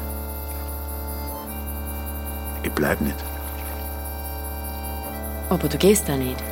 Ich 2.62 2.72
bleib 2.72 3.00
nicht. 3.00 3.16
Aber 5.50 5.68
du 5.68 5.76
gehst 5.76 6.08
da 6.08 6.16
nicht. 6.16 6.42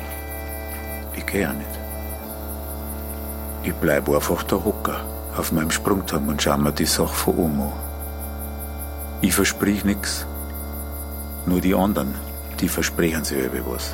Ich 1.15 1.25
geh 1.25 1.41
ja 1.41 1.53
nicht. 1.53 1.69
Ich 3.63 3.73
bleib 3.73 4.09
einfach 4.09 4.43
da 4.43 4.57
hocker, 4.57 5.01
auf 5.35 5.51
meinem 5.51 5.71
Sprungturm 5.71 6.27
und 6.27 6.41
schau 6.41 6.57
mir 6.57 6.71
die 6.71 6.85
Sache 6.85 7.13
von 7.13 7.35
oben 7.35 7.61
an. 7.61 7.71
Ich 9.21 9.33
versprich 9.33 9.83
nix. 9.83 10.27
Nur 11.45 11.61
die 11.61 11.73
anderen, 11.73 12.15
die 12.63 12.69
versprechen 12.69 13.25
sich 13.25 13.39
über 13.43 13.73
was. 13.73 13.93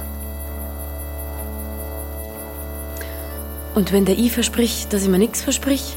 Und 3.74 3.92
wenn 3.92 4.06
der 4.06 4.18
ich 4.18 4.32
verspricht, 4.32 4.94
dass 4.94 5.02
ich 5.02 5.10
mir 5.10 5.18
nichts 5.18 5.42
versprich? 5.42 5.96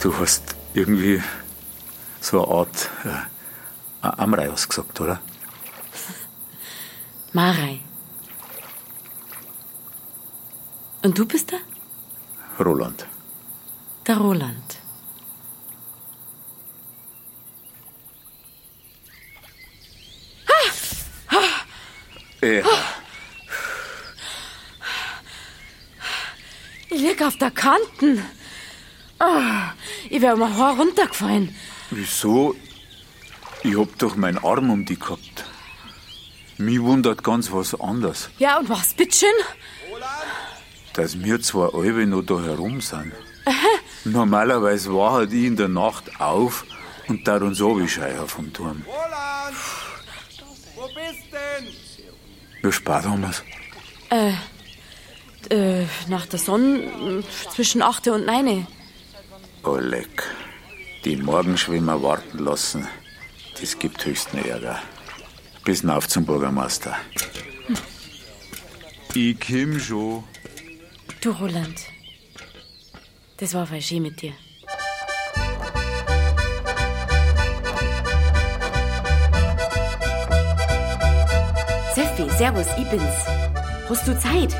Du 0.00 0.16
hast 0.18 0.56
irgendwie 0.72 1.22
so 2.20 2.44
eine 2.44 2.56
Art 2.58 2.90
äh, 3.04 4.06
Amrei 4.06 4.50
ausgesagt, 4.50 4.98
oder? 5.02 5.20
Marei. 7.34 7.80
Und 11.02 11.18
du 11.18 11.26
bist 11.26 11.50
der? 11.50 11.60
Roland. 12.64 13.06
Der 14.06 14.16
Roland. 14.16 14.67
Ja. 22.56 22.64
Ich 26.90 27.00
lieg 27.00 27.22
auf 27.22 27.36
der 27.36 27.50
Kanten. 27.50 28.24
Ah, 29.18 29.72
ich 30.08 30.22
wär 30.22 30.36
mal 30.36 30.54
Haar 30.56 30.76
runtergefallen. 30.76 31.54
Wieso? 31.90 32.54
Ich 33.62 33.76
hab 33.76 33.98
doch 33.98 34.16
meinen 34.16 34.38
Arm 34.38 34.70
um 34.70 34.84
die 34.84 34.98
gehabt. 34.98 35.44
Mich 36.56 36.80
wundert 36.80 37.22
ganz 37.22 37.52
was 37.52 37.78
anderes. 37.78 38.30
Ja, 38.38 38.58
und 38.58 38.68
was, 38.68 38.94
bitteschön? 38.94 39.28
Dass 40.94 41.22
wir 41.22 41.40
zwei 41.40 41.66
Albe 41.66 42.06
noch 42.06 42.22
da 42.22 42.40
herum 42.40 42.80
sind. 42.80 43.12
Normalerweise 44.04 44.92
war 44.94 45.12
halt 45.12 45.32
ich 45.32 45.44
in 45.44 45.56
der 45.56 45.68
Nacht 45.68 46.20
auf 46.20 46.64
und 47.08 47.26
da 47.26 47.36
uns 47.36 47.60
abscheiern 47.60 48.26
vom 48.26 48.52
Turm. 48.52 48.82
Roland! 48.86 49.56
Wo 50.74 50.86
bist 50.86 51.26
denn? 51.32 51.68
Spät 52.72 53.04
haben 53.04 53.22
wir's? 53.22 53.42
Äh, 54.10 54.32
äh, 55.50 55.86
nach 56.08 56.26
der 56.26 56.38
Sonne 56.38 57.22
zwischen 57.54 57.82
8 57.82 58.08
und 58.08 58.26
9. 58.26 58.66
Oh, 59.64 59.76
leck. 59.76 60.24
Die 61.04 61.16
Morgenschwimmer 61.16 62.02
warten 62.02 62.38
lassen. 62.38 62.88
Das 63.60 63.78
gibt 63.78 64.04
höchsten 64.04 64.38
Ärger. 64.38 64.80
Bis 65.64 65.84
auf 65.84 66.08
zum 66.08 66.24
Bürgermeister. 66.24 66.96
Ich 69.14 69.36
komm 69.40 69.78
schon. 69.80 70.24
Du, 71.20 71.30
Roland. 71.30 71.78
Das 73.38 73.54
war 73.54 73.66
voll 73.66 73.80
schön 73.80 74.02
mit 74.02 74.20
dir. 74.20 74.32
Servus, 82.38 82.66
ich 82.78 82.88
bin's. 82.88 83.02
Hast 83.88 84.06
du 84.06 84.16
Zeit? 84.16 84.54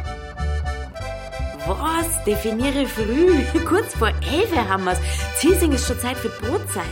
Was? 1.65 2.25
Definiere 2.25 2.87
früh. 2.87 3.45
Kurz 3.69 3.95
vor 3.95 4.09
elf 4.09 4.53
haben 4.69 4.85
wir's. 4.85 4.99
Zielsing 5.37 5.71
ist 5.73 5.87
schon 5.87 6.01
Zeit 6.01 6.17
für 6.17 6.29
Brotzeit. 6.29 6.85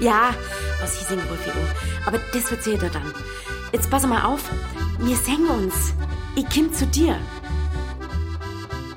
Ja, 0.00 0.34
aus 0.82 0.98
Hiesing 0.98 1.18
rufe 1.30 1.48
ich 1.48 1.54
an. 1.54 1.68
Aber 2.06 2.18
das 2.34 2.50
erzählt 2.50 2.82
er 2.82 2.90
dann. 2.90 3.14
Jetzt 3.72 3.90
pass 3.90 4.06
mal 4.06 4.22
auf, 4.22 4.42
wir 4.98 5.16
singen 5.16 5.48
uns. 5.48 5.94
Ich 6.36 6.44
komm 6.52 6.70
zu 6.70 6.86
dir. 6.86 7.16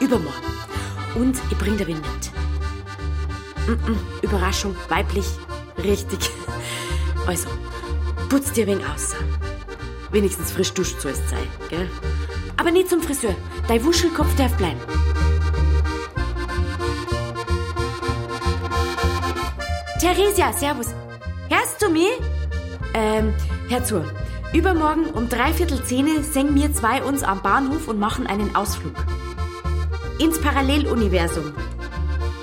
Übermorgen. 0.01 0.51
Und 1.15 1.37
ich 1.49 1.57
bring 1.57 1.77
dir 1.77 1.87
wen 1.87 2.01
mit. 2.01 2.23
Mm 3.67 3.79
-mm, 3.85 3.97
Überraschung, 4.21 4.75
weiblich, 4.89 5.27
richtig. 5.81 6.19
Also, 7.27 7.47
putz 8.29 8.51
dir 8.51 8.67
wen 8.67 8.85
aus. 8.85 9.15
Wenigstens 10.15 10.53
frisch 10.53 10.73
duscht 10.73 11.01
soll 11.01 11.11
es 11.11 11.29
sein, 11.29 11.45
gell? 11.67 11.89
Aber 12.55 12.71
nicht 12.71 12.89
zum 12.89 13.01
Friseur. 13.01 13.35
Dein 13.67 13.83
Wuschelkopf 13.83 14.33
darf 14.37 14.55
bleiben. 14.55 14.79
Theresia, 19.99 20.53
servus. 20.53 20.95
Hörst 21.49 21.81
du 21.81 21.89
mich? 21.89 22.13
Ähm, 22.93 23.33
hör 23.67 23.83
zu. 23.83 24.05
Übermorgen 24.53 25.07
um 25.07 25.27
dreiviertel 25.27 25.83
zehn 25.83 26.23
singen 26.23 26.55
wir 26.55 26.73
zwei 26.73 27.03
uns 27.03 27.21
am 27.21 27.41
Bahnhof 27.41 27.89
und 27.89 27.99
machen 27.99 28.25
einen 28.25 28.55
Ausflug. 28.55 28.95
Ins 30.17 30.39
Paralleluniversum. 30.39 31.51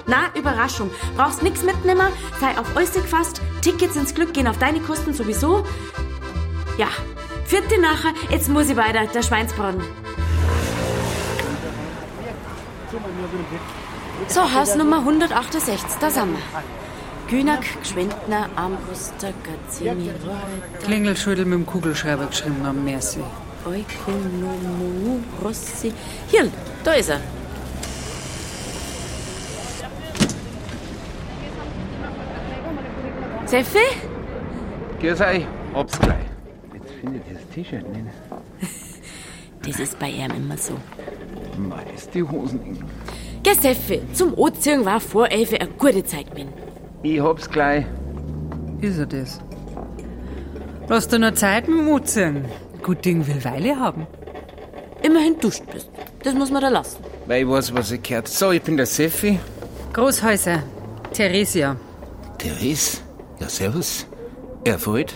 Na, 0.07 0.25
Überraschung. 0.38 0.91
Brauchst 1.17 1.43
nix 1.43 1.62
mitnehmen, 1.62 2.09
sei 2.38 2.50
auf 2.59 2.76
alles 2.76 2.93
gefasst. 2.93 3.41
Tickets 3.62 3.97
ins 3.97 4.14
Glück 4.14 4.35
gehen 4.35 4.47
auf 4.47 4.59
deine 4.59 4.81
Kosten 4.81 5.14
sowieso. 5.14 5.64
Ja, 6.76 6.88
vierte 7.53 7.79
nachher, 7.79 8.15
jetzt 8.31 8.49
muss 8.49 8.71
ich 8.71 8.77
weiter, 8.77 9.05
der 9.13 9.23
Schweinsbraten. 9.23 9.83
So, 14.29 14.41
Hausnummer 14.55 15.01
168, 15.01 15.99
da 16.01 16.09
sind 16.09 16.33
wir. 16.33 16.43
Günak, 17.29 17.65
Gschwendner, 17.83 18.49
Armbruster, 18.57 19.33
Gazzini, 19.45 20.11
Klingelschüttel 20.83 21.45
mit 21.45 21.59
dem 21.59 21.67
Kugelschreiber 21.67 22.27
geschrieben 22.27 22.65
haben, 22.65 22.85
merci. 22.85 23.21
Oikonomu, 23.67 25.21
Rossi. 25.45 25.93
Hier, 26.29 26.51
da 26.85 26.93
ist 26.93 27.11
er. 27.11 27.21
Seffi? 33.45 33.87
Grüß 35.01 35.21
euch, 35.21 35.47
hab's 35.75 35.99
gleich. 36.01 36.32
Jetzt 37.03 37.11
finde 37.11 37.21
ich 37.27 37.37
das 37.37 37.55
T-Shirt 37.55 37.89
nicht. 37.89 38.07
Das 39.65 39.79
ist 39.79 39.97
bei 40.01 40.09
ihm 40.11 40.33
immer 40.33 40.57
so. 40.57 40.75
Mei, 41.57 41.85
ist 41.95 42.13
die 42.13 42.23
Hosen 42.25 42.61
eng. 42.65 42.85
Geh, 43.45 43.55
Seffi, 43.55 44.01
zum 44.13 44.37
Anziehen 44.37 44.85
war 44.85 44.99
vor 44.99 45.31
elf 45.31 45.53
eine 45.53 45.71
gute 45.79 46.05
Zeit 46.05 46.33
gewesen. 46.33 46.53
Ich 47.05 47.21
hab's 47.21 47.49
gleich. 47.49 47.85
Ist 48.81 48.99
er 48.99 49.07
das? 49.07 49.41
Lass 50.89 51.07
dir 51.07 51.21
nur 51.21 51.37
Zeit 51.37 51.69
mit 51.69 51.79
dem 51.79 51.89
Umziehen. 51.89 52.45
Gut 52.83 53.05
Ding 53.05 53.25
will 53.25 53.45
Weile 53.45 53.79
haben. 53.79 54.09
Immerhin 55.01 55.39
duscht 55.39 55.63
bist. 55.73 55.89
Das 56.25 56.35
muss 56.35 56.51
man 56.51 56.63
da 56.63 56.69
lassen. 56.69 56.99
Weil 57.27 57.43
ich 57.43 57.49
weiß, 57.49 57.73
was 57.73 57.93
ich 57.93 58.03
gehört. 58.03 58.27
So, 58.27 58.51
ich 58.51 58.63
bin 58.63 58.77
der 58.77 58.87
Seffi. 58.87 59.39
Großhäuser. 59.93 60.65
Theresia. 61.13 61.77
Therese. 62.39 62.99
Ja, 63.39 63.49
servus. 63.49 64.09
Erfreut. 64.65 65.15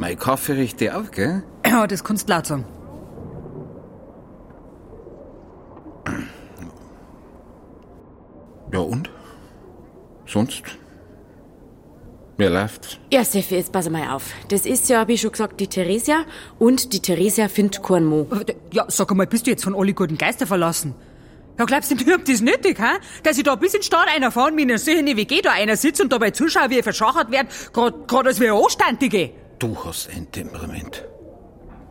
Mein 0.00 0.18
Kaffee 0.18 0.54
riecht 0.54 0.80
dir 0.80 0.96
auf, 0.98 1.10
gell? 1.10 1.42
Ja, 1.66 1.86
das 1.86 2.02
kannst 2.02 2.26
du 2.26 2.32
laut 2.32 2.46
sagen. 2.46 2.64
Ja, 8.72 8.78
und? 8.78 9.10
Sonst? 10.24 10.62
Wie 12.38 12.44
läuft's? 12.44 12.96
Ja, 13.12 13.24
Seffi, 13.24 13.56
jetzt 13.56 13.72
pass 13.72 13.90
mal 13.90 14.14
auf. 14.14 14.32
Das 14.48 14.64
ist 14.64 14.88
ja, 14.88 15.06
wie 15.06 15.18
schon 15.18 15.32
gesagt, 15.32 15.60
die 15.60 15.66
Theresia 15.66 16.24
und 16.58 16.94
die 16.94 17.00
Theresia 17.00 17.48
findet 17.48 17.82
keinen 17.82 18.06
Mo. 18.06 18.26
Ja, 18.72 18.86
sag 18.88 19.14
mal, 19.14 19.26
bist 19.26 19.46
du 19.46 19.50
jetzt 19.50 19.64
von 19.64 19.74
alle 19.74 19.92
guten 19.92 20.16
Geister 20.16 20.46
verlassen? 20.46 20.94
Ja, 21.58 21.66
glaubst 21.66 21.90
du, 21.90 21.96
ich 21.96 22.10
hab 22.10 22.24
das 22.24 22.40
nötig, 22.40 22.78
hä? 22.78 22.98
Dass 23.22 23.36
ich 23.36 23.44
da 23.44 23.54
bis 23.54 23.74
in 23.74 23.80
den 23.80 23.84
Stadt 23.84 24.08
einer 24.08 24.30
fahren, 24.30 24.56
wie 24.56 24.62
in 24.62 24.70
einer 24.70 24.78
solchen 24.78 25.14
WG 25.14 25.42
da 25.42 25.50
einer 25.50 25.76
sitzt 25.76 26.00
und 26.00 26.10
dabei 26.10 26.30
zuschaue, 26.30 26.70
wie 26.70 26.78
er 26.78 26.84
verschachert 26.84 27.30
wird, 27.30 27.48
grad, 27.74 28.08
grad 28.08 28.26
als 28.26 28.40
wäre 28.40 28.56
er 28.56 28.64
Anständige. 28.64 29.39
Du 29.60 29.76
hast 29.84 30.08
ein 30.16 30.26
Temperament. 30.32 31.04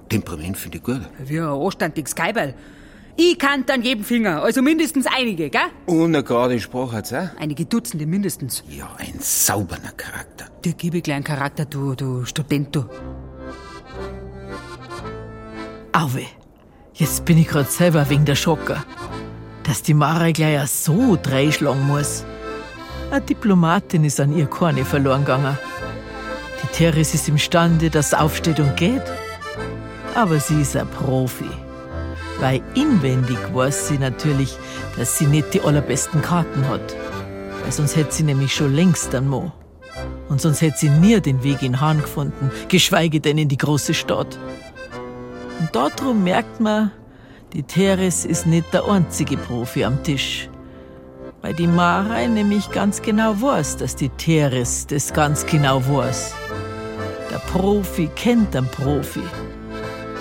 Temperament 0.10 0.58
finde 0.58 0.80
ich 0.80 0.84
gut. 0.84 1.02
Wie 1.20 1.40
ein 1.40 1.46
anständiges 1.46 2.16
Keiberl. 2.16 2.56
Ich 3.16 3.38
kann 3.38 3.64
an 3.70 3.84
jedem 3.84 4.04
Finger, 4.04 4.42
also 4.42 4.64
mindestens 4.64 5.06
einige, 5.06 5.52
gell? 5.52 5.62
Und 5.86 6.16
eine 6.16 6.24
gerade 6.24 6.60
Sprache 6.60 6.94
hat's 6.94 7.14
auch. 7.14 7.28
Einige 7.40 7.66
Dutzende 7.66 8.08
mindestens. 8.08 8.64
Ja, 8.68 8.90
ein 8.98 9.20
sauberer 9.20 9.92
Charakter. 9.96 10.48
Dir 10.66 10.74
gebe 10.74 10.98
ich 10.98 11.04
gleich 11.04 11.18
einen 11.18 11.24
Charakter, 11.24 11.66
du, 11.66 11.94
du 11.94 12.26
Student, 12.26 12.76
du. 12.76 12.86
Auwe, 15.92 16.26
jetzt 16.96 17.24
bin 17.26 17.38
ich 17.38 17.50
grad 17.50 17.70
selber 17.70 18.10
wegen 18.10 18.26
der 18.26 18.36
Schocker. 18.36 18.84
Dass 19.62 19.84
die 19.84 19.94
Mara 19.94 20.32
gleich 20.32 20.54
ja 20.56 20.66
so 20.66 21.20
dreischlagen 21.22 21.86
muss. 21.86 22.26
Eine 23.12 23.22
Diplomatin 23.22 24.06
ist 24.06 24.20
an 24.20 24.36
ihr 24.36 24.48
keine 24.48 24.86
verloren 24.86 25.22
gegangen. 25.22 25.56
Die 26.64 26.68
Teres 26.68 27.14
ist 27.14 27.30
imstande, 27.30 27.90
dass 27.90 28.14
aufsteht 28.14 28.60
und 28.60 28.76
geht. 28.76 29.04
Aber 30.16 30.40
sie 30.40 30.62
ist 30.62 30.76
ein 30.76 30.88
Profi. 30.88 31.50
Weil 32.40 32.62
inwendig 32.76 33.38
weiß 33.54 33.90
sie 33.90 33.98
natürlich, 33.98 34.58
dass 34.98 35.18
sie 35.18 35.28
nicht 35.28 35.54
die 35.54 35.62
allerbesten 35.62 36.22
Karten 36.22 36.68
hat. 36.68 36.96
Weil 37.64 37.72
sonst 37.72 37.96
hätte 37.96 38.14
sie 38.14 38.24
nämlich 38.24 38.54
schon 38.54 38.74
längst 38.74 39.14
einen 39.14 39.28
Mo. 39.28 39.52
Und 40.30 40.42
sonst 40.42 40.62
hätte 40.62 40.78
sie 40.78 40.90
nie 40.90 41.20
den 41.20 41.44
Weg 41.44 41.62
in 41.62 41.82
Hahn 41.82 42.02
gefunden, 42.02 42.52
geschweige 42.68 43.20
denn 43.20 43.38
in 43.38 43.50
die 43.50 43.58
große 43.58 43.94
Stadt. 43.94 44.38
Und 45.60 45.76
darum 45.76 46.24
merkt 46.24 46.60
man, 46.60 46.92
die 47.54 47.64
Teres 47.64 48.26
ist 48.26 48.46
nicht 48.46 48.74
der 48.74 48.86
einzige 48.86 49.36
Profi 49.38 49.84
am 49.84 50.04
Tisch. 50.04 50.49
Weil 51.42 51.54
die 51.54 51.68
Marei 51.68 52.28
nämlich 52.28 52.70
ganz 52.72 53.02
genau 53.02 53.42
weiß, 53.42 53.78
dass 53.78 53.96
die 53.96 54.10
Teres 54.10 54.88
das 54.88 55.14
ganz 55.14 55.46
genau 55.46 55.82
weiß. 55.88 56.34
Der 57.32 57.40
Profi 57.40 58.10
kennt 58.16 58.54
den 58.54 58.68
Profi. 58.68 59.24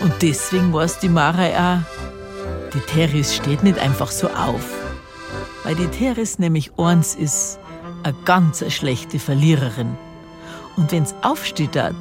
Und 0.01 0.13
deswegen 0.23 0.73
weiß 0.73 1.01
die 1.01 1.09
Marei 1.09 1.59
auch, 1.59 2.73
die 2.73 2.81
Teres 2.81 3.35
steht 3.35 3.65
nicht 3.65 3.79
einfach 3.79 4.11
so 4.11 4.29
auf. 4.29 4.71
Weil 5.65 5.75
die 5.75 5.89
Teres 5.89 6.39
nämlich 6.39 6.71
eins 6.79 7.15
ist, 7.15 7.59
eine 8.05 8.15
ganz 8.25 8.65
schlechte 8.73 9.19
Verliererin. 9.19 9.97
Und 10.77 10.93
wenn's 10.93 11.15
aufsteht 11.23 11.77
hat, 11.77 11.97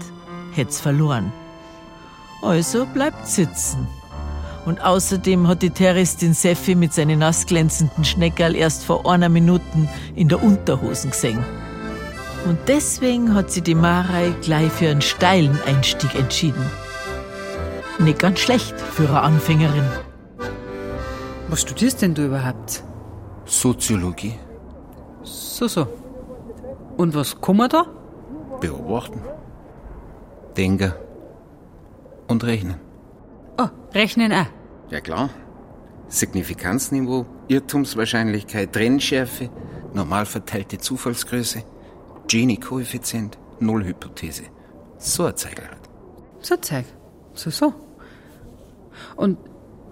hätt's 0.53 0.79
verloren. 0.79 1.33
Also 2.43 2.85
bleibt 2.85 3.27
sitzen. 3.27 3.87
Und 4.67 4.83
außerdem 4.83 5.47
hat 5.47 5.61
die 5.61 5.69
den 5.69 6.33
Seffi 6.33 6.75
mit 6.75 6.93
seinen 6.93 7.19
nassglänzenden 7.19 8.03
Schneckerl 8.03 8.53
erst 8.53 8.83
vor 8.83 9.09
einer 9.09 9.29
Minute 9.29 9.63
in 10.13 10.27
der 10.27 10.43
Unterhosen 10.43 11.11
gesehen. 11.11 11.41
Und 12.45 12.59
deswegen 12.67 13.33
hat 13.33 13.49
sie 13.49 13.61
die 13.61 13.75
Marei 13.75 14.33
gleich 14.41 14.69
für 14.69 14.89
einen 14.89 15.01
steilen 15.01 15.57
Einstieg 15.65 16.15
entschieden. 16.15 16.69
Nicht 17.99 18.19
ganz 18.19 18.39
schlecht 18.39 18.77
für 18.77 19.07
eine 19.07 19.21
Anfängerin. 19.21 19.85
Was 21.47 21.61
studierst 21.61 22.01
denn 22.01 22.13
du 22.13 22.25
überhaupt? 22.25 22.83
Soziologie. 23.45 24.33
So, 25.23 25.69
so. 25.69 25.87
Und 26.97 27.15
was 27.15 27.39
kann 27.39 27.55
man 27.55 27.69
da? 27.69 27.85
Beobachten. 28.59 29.21
Denken. 30.57 30.91
Und 32.27 32.43
rechnen. 32.43 32.75
Oh, 33.57 33.69
rechnen 33.93 34.33
auch. 34.33 34.56
Ja 34.89 35.01
klar. 35.01 35.29
Signifikanzniveau, 36.07 37.25
Irrtumswahrscheinlichkeit, 37.47 38.71
Trennschärfe, 38.71 39.49
normal 39.93 40.25
verteilte 40.25 40.77
Zufallsgröße, 40.77 41.63
Gini-Koeffizient, 42.27 43.37
Nullhypothese. 43.59 44.43
So 44.97 45.25
ein 45.25 45.35
Zeug 45.35 45.59
halt. 45.59 45.81
So 46.41 46.55
Zeug. 46.57 46.85
So, 47.33 47.49
so. 47.49 47.73
Und 49.15 49.37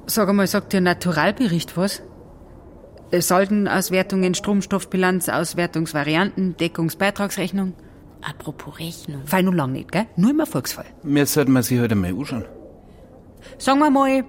sag 0.06 0.30
einmal, 0.30 0.48
sagt 0.48 0.74
dir 0.74 0.82
Naturalbericht 0.82 1.76
was? 1.76 2.02
Saldenauswertungen, 3.12 4.34
Stromstoffbilanz, 4.34 5.30
Auswertungsvarianten, 5.30 6.58
Deckungsbeitragsrechnung? 6.58 7.74
Apropos 8.22 8.80
Rechnung. 8.80 9.26
Fall 9.26 9.44
nun 9.44 9.56
lang 9.56 9.72
nicht, 9.74 9.92
gell? 9.92 10.08
Nur 10.16 10.32
im 10.32 10.40
Erfolgsfall. 10.40 10.86
Mir 11.04 11.26
sollte 11.26 11.52
man 11.52 11.62
sich 11.62 11.80
halt 11.80 11.92
einmal 11.92 12.12
anschauen. 12.12 12.46
Sagen 13.60 13.80
wir 13.80 13.92
mal, 13.92 14.24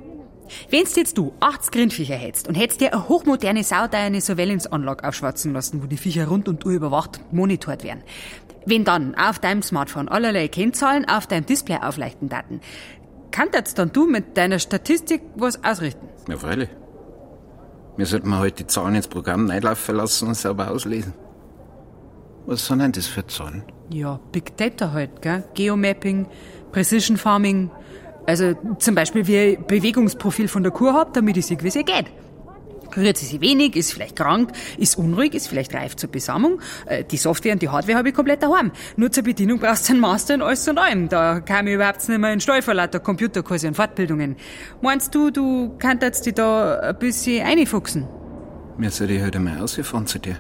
wenn's 0.71 0.97
jetzt 0.97 1.19
du 1.19 1.33
80 1.41 1.73
Grindviecher 1.73 2.15
hättest 2.15 2.49
und 2.49 2.55
hättest 2.55 2.81
dir 2.81 2.93
eine 2.93 3.09
hochmoderne 3.09 3.65
saudeierne 3.65 4.21
Surveillance-Anlage 4.21 5.07
aufschwatzen 5.07 5.53
lassen, 5.53 5.83
wo 5.83 5.87
die 5.87 5.97
Viecher 5.97 6.29
rund 6.29 6.49
und 6.49 6.65
überwacht 6.65 7.21
monitort 7.33 7.85
werden. 7.85 8.03
Wenn 8.65 8.85
dann 8.85 9.15
auf 9.15 9.39
deinem 9.39 9.63
Smartphone 9.63 10.09
allerlei 10.09 10.49
Kennzahlen 10.49 11.09
auf 11.09 11.27
deinem 11.27 11.47
Display 11.47 11.79
aufleuchten 11.81 12.29
Daten, 12.29 12.61
kannst 13.31 13.79
dann 13.79 13.93
du 13.93 14.07
mit 14.07 14.37
deiner 14.37 14.59
Statistik 14.59 15.23
was 15.37 15.63
ausrichten? 15.63 16.09
Ja, 16.29 16.37
freilich. 16.37 16.69
Wir 17.97 18.07
sollten 18.07 18.29
mal 18.29 18.41
heute 18.41 18.65
die 18.65 18.67
Zahlen 18.67 18.95
ins 18.95 19.09
Programm 19.09 19.49
reinlaufen 19.49 19.97
lassen 19.97 20.29
und 20.29 20.35
sauber 20.35 20.71
auslesen. 20.71 21.15
Was 22.45 22.67
sind 22.67 22.81
denn 22.81 22.93
das 22.93 23.07
für 23.07 23.27
Zahlen? 23.27 23.65
Ja, 23.91 24.21
Big 24.33 24.57
Data 24.57 24.93
halt, 24.93 25.23
gell? 25.23 25.45
Geomapping, 25.55 26.27
Precision 26.73 27.17
Farming. 27.17 27.71
Also 28.27 28.55
zum 28.79 28.95
Beispiel, 28.95 29.27
wie 29.27 29.37
ich 29.37 29.59
ein 29.59 29.67
Bewegungsprofil 29.67 30.49
von 30.49 30.63
der 30.63 30.73
Kuh 30.73 30.93
habt, 30.93 31.17
damit 31.17 31.37
ich 31.37 31.47
sehe, 31.47 31.59
wie 31.63 31.71
sie 31.71 31.85
geht. 31.85 32.07
Rührt 32.97 33.17
sie 33.19 33.27
sich 33.27 33.41
wenig, 33.41 33.77
ist 33.77 33.93
vielleicht 33.93 34.17
krank, 34.17 34.53
ist 34.79 34.97
unruhig, 34.97 35.35
ist 35.35 35.49
vielleicht 35.49 35.75
reif 35.75 35.97
zur 35.97 36.11
Besammlung. 36.11 36.61
Äh, 36.87 37.05
Die 37.05 37.17
Software 37.19 37.53
und 37.53 37.61
die 37.61 37.69
Hardware 37.69 37.99
habe 37.99 38.09
ich 38.09 38.15
komplett 38.15 38.43
daheim. 38.43 38.71
Nur 38.97 39.11
zur 39.11 39.25
Bedienung 39.25 39.59
brauchst 39.59 39.89
du 39.89 39.93
einen 39.93 40.01
Master 40.01 40.35
in 40.35 40.43
alles 40.43 40.67
und 40.67 40.79
allem. 40.79 41.09
Da 41.09 41.41
kam 41.41 41.67
ich 41.67 41.75
überhaupt 41.75 42.09
nicht 42.09 42.19
mehr 42.19 42.33
in 42.33 42.41
Stall 42.41 42.63
vor 42.63 42.75
lauter 42.75 43.01
Computerkurse 43.01 43.69
und 43.69 43.75
Fortbildungen. 43.75 44.37
Meinst 44.83 45.15
du, 45.15 45.31
du 45.31 45.77
könntest 45.79 46.27
dich 46.27 46.35
da 46.35 46.79
ein 46.79 46.99
bisschen 46.99 47.45
einfuchsen? 47.45 48.07
Mir 48.79 48.91
soll 48.91 49.11
ich 49.11 49.23
heute 49.23 49.41
mal 49.41 49.61
ausgefahren 49.61 50.07
zu 50.07 50.19
dir. 50.19 50.37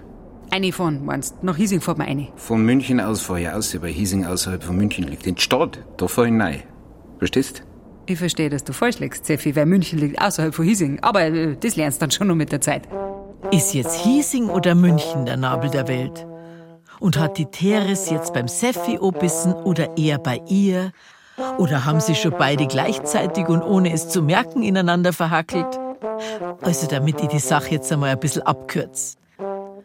Eine 0.51 0.73
von, 0.73 1.05
meinst 1.05 1.43
Nach 1.43 1.57
Hiesing 1.57 1.81
fährt 1.81 1.99
man 1.99 2.07
eine. 2.07 2.29
Von 2.37 2.65
München 2.65 3.01
aus 3.01 3.21
fahre 3.23 3.41
ich 3.41 3.51
aus, 3.51 3.81
weil 3.83 3.91
Hiesing 3.93 4.25
außerhalb 4.25 4.63
von 4.63 4.77
München 4.77 5.05
liegt. 5.09 5.27
In 5.27 5.35
die 5.35 5.43
Stadt, 5.43 5.81
da 5.97 6.07
fahre 6.09 6.29
ich 6.29 6.41
rein. 6.41 6.63
Verstehst? 7.19 7.65
Ich 8.09 8.19
verstehe, 8.19 8.49
dass 8.49 8.63
du 8.63 8.73
falsch 8.73 9.01
liegst, 9.01 9.25
Zeffi, 9.25 9.57
weil 9.57 9.67
München 9.67 9.99
liegt 9.99 10.23
außerhalb 10.23 10.55
von 10.55 10.65
Hiesing. 10.65 11.01
Aber 11.03 11.23
äh, 11.23 11.57
das 11.59 11.75
lernst 11.75 12.01
du 12.01 12.05
dann 12.05 12.11
schon 12.13 12.29
noch 12.29 12.37
mit 12.37 12.53
der 12.53 12.61
Zeit. 12.61 12.83
Ist 13.51 13.75
jetzt 13.75 13.97
Hiesing 13.97 14.49
oder 14.49 14.77
München 14.77 15.27
der 15.27 15.37
Nabel 15.37 15.71
der 15.71 15.89
Welt? 15.89 16.25
Und 17.01 17.19
hat 17.19 17.37
die 17.37 17.47
Teres 17.47 18.09
jetzt 18.09 18.33
beim 18.33 18.47
Seffi 18.47 18.99
obissen 18.99 19.53
oder 19.53 19.97
eher 19.99 20.19
bei 20.19 20.41
ihr? 20.49 20.93
Oder 21.59 21.85
haben 21.85 22.01
sie 22.01 22.15
schon 22.15 22.35
beide 22.39 22.67
gleichzeitig 22.67 23.49
und 23.49 23.63
ohne 23.63 23.93
es 23.93 24.09
zu 24.09 24.23
merken 24.23 24.63
ineinander 24.63 25.13
verhackelt? 25.13 25.79
Also 26.63 26.87
damit 26.87 27.21
ich 27.21 27.29
die 27.29 27.41
Sache 27.41 27.73
jetzt 27.73 27.93
einmal 27.93 28.11
ein 28.11 28.21
bisschen 28.21 28.43
abkürze. 28.43 29.17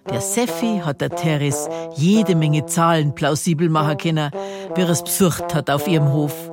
Der 0.10 0.22
Seffi 0.22 0.82
hat 0.84 1.02
der 1.02 1.10
Teres 1.10 1.68
jede 1.96 2.36
Menge 2.36 2.66
Zahlen 2.68 3.14
plausibel 3.16 3.68
machen 3.70 3.98
können, 3.98 4.32
wie 4.76 4.82
er 4.82 4.90
es 4.90 5.04
besucht 5.04 5.54
hat 5.56 5.70
auf 5.70 5.88
ihrem 5.88 6.14
Hof. 6.14 6.51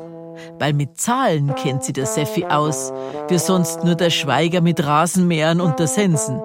Weil 0.58 0.72
mit 0.72 1.00
Zahlen 1.00 1.54
kennt 1.54 1.84
sie 1.84 1.92
der 1.92 2.06
Seffi 2.06 2.46
aus, 2.46 2.92
wie 3.28 3.38
sonst 3.38 3.84
nur 3.84 3.94
der 3.94 4.10
Schweiger 4.10 4.60
mit 4.60 4.84
Rasenmähern 4.84 5.60
und 5.60 5.78
der 5.78 5.86
Sensen. 5.86 6.40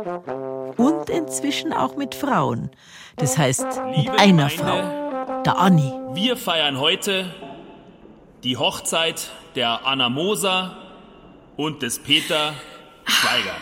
Und 0.78 1.10
inzwischen 1.10 1.74
auch 1.74 1.96
mit 1.96 2.16
Frauen. 2.16 2.72
Das 3.18 3.38
heißt, 3.38 3.66
mit 3.96 4.10
einer 4.20 4.50
Frau, 4.50 5.42
der 5.44 5.58
Anni. 5.58 5.92
Wir 6.14 6.36
feiern 6.36 6.80
heute 6.80 7.34
die 8.44 8.58
Hochzeit 8.58 9.30
der 9.56 9.86
Anna 9.86 10.10
Moser 10.10 10.76
und 11.56 11.82
des 11.82 12.00
Peter 12.00 12.54
Schweiger. 13.06 13.56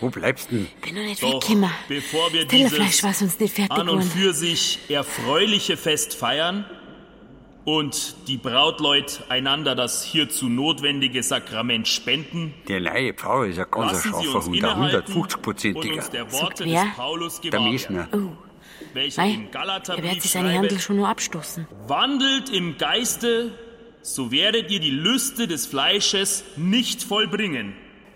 Wo 0.00 0.10
bleibst 0.10 0.50
du 0.50 0.56
denn? 0.56 0.68
Bin 0.82 0.94
noch 0.94 1.02
nicht 1.02 1.22
Doch 1.22 1.34
weggekommen. 1.34 1.70
bevor 1.88 2.32
wir 2.32 2.44
dieses 2.46 3.02
an 3.70 3.88
und 3.88 4.02
für 4.02 4.34
sich 4.34 4.78
erfreuliche 4.88 5.76
Fest 5.76 6.14
feiern 6.14 6.66
und 7.64 8.16
die 8.26 8.36
Brautleut 8.36 9.22
einander 9.28 9.74
das 9.74 10.04
hierzu 10.04 10.48
notwendige 10.48 11.22
Sakrament 11.22 11.86
spenden, 11.86 12.54
Der 12.68 12.80
neue 12.80 13.14
Pfarrer 13.14 13.46
ist 13.46 13.58
ein 13.58 13.66
ganz 13.70 14.02
scharfer 14.02 14.44
Hund, 14.44 14.46
ein 14.46 14.54
innehalten 14.54 15.12
und 15.14 15.32
150-prozentiger. 15.32 15.96
uns 15.96 16.10
der 16.10 17.60
Mesner. 17.60 18.08
werden, 18.12 18.36
welcher 18.94 19.22
Mei, 19.22 19.48
er 19.52 20.02
wird 20.02 20.22
sich 20.22 20.30
seine 20.30 20.52
Handel 20.52 20.70
schreibt, 20.70 20.82
schon 20.82 20.96
nur 20.96 21.08
abstoßen. 21.08 21.66
Wandelt 21.86 22.50
im 22.50 22.76
Geiste, 22.78 23.52
so 24.02 24.32
werdet 24.32 24.70
ihr 24.70 24.80
die 24.80 24.90
Lüste 24.90 25.46
des 25.46 25.66
Fleisches 25.66 26.44
nicht 26.56 27.02
vollbringen. 27.02 27.74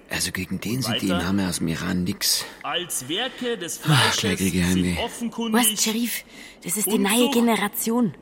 Also 0.09 0.30
gegen 0.30 0.61
den 0.61 0.82
sieht 0.82 1.02
die 1.02 1.09
Weiter? 1.09 1.24
Name 1.24 1.48
aus 1.48 1.59
dem 1.59 1.68
Iran 1.68 2.04
nix. 2.04 2.44
Als 2.62 3.09
Werke 3.09 3.59
des 3.59 3.78
Fleisches 3.78 4.38
sind 4.38 4.98
offenkundig 4.98 5.70
Weißt, 5.70 5.82
Sheriff, 5.82 6.24
das 6.62 6.76
ist 6.76 6.87
die 6.90 6.98
neue 6.98 7.30
Generation. 7.30 8.14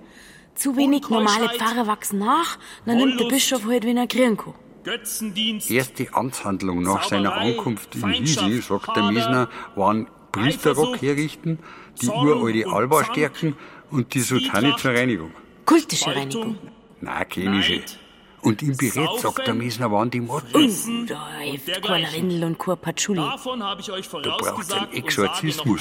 Zu 0.54 0.76
wenig 0.76 1.08
normale 1.08 1.48
Pfarrer 1.48 1.86
wachsen 1.86 2.18
nach, 2.20 2.58
dann 2.86 2.98
nimmt 2.98 3.18
der 3.18 3.26
Bischof 3.26 3.66
halt, 3.66 3.84
wenn 3.84 3.96
er 3.96 4.06
kriegen 4.06 4.36
kann. 4.36 4.54
Götzendienst, 4.84 5.70
Erste 5.70 6.12
Amtshandlung 6.12 6.82
nach 6.82 7.04
seiner 7.04 7.30
Zauberei, 7.30 7.56
Ankunft 7.56 7.94
in 7.96 8.08
Hiesing, 8.10 8.60
sagt 8.60 8.94
der 8.96 9.10
Mesner, 9.10 9.48
waren 9.74 10.06
Priesterrock 10.30 11.00
herrichten, 11.00 11.58
die 12.00 12.06
Zorn 12.06 12.28
uralte 12.28 12.68
Alba 12.68 12.98
Zank, 12.98 13.12
stärken 13.12 13.56
und 13.90 14.12
die 14.14 14.20
Sultane 14.20 14.76
zur 14.76 14.92
Reinigung. 14.92 15.32
Kultische 15.64 16.14
Reinigung. 16.14 16.58
Nein, 17.00 17.26
chemische. 17.30 17.76
Neid, 17.76 17.98
Und 18.44 18.62
im 18.62 18.76
Berät, 18.76 19.08
sagt 19.18 19.46
der 19.46 19.54
Mesner, 19.54 19.90
waren 19.90 20.10
die 20.10 20.20
Motten. 20.20 20.50
Fressen 20.50 21.06
Da 21.06 21.30
hilft. 21.38 21.66
Windel 22.14 22.44
und 22.44 22.58
kein 22.58 22.78
Patchouli. 22.78 23.20
Davon 23.20 23.62
habe 23.62 23.80
ich 23.80 23.90
euch 23.90 24.08
Da 24.08 24.18
braucht 24.18 24.44
vorausgesagt 24.44 24.80
ein 24.80 24.86
und 24.86 24.92
sage 24.92 24.96
Exorzismus, 24.98 25.80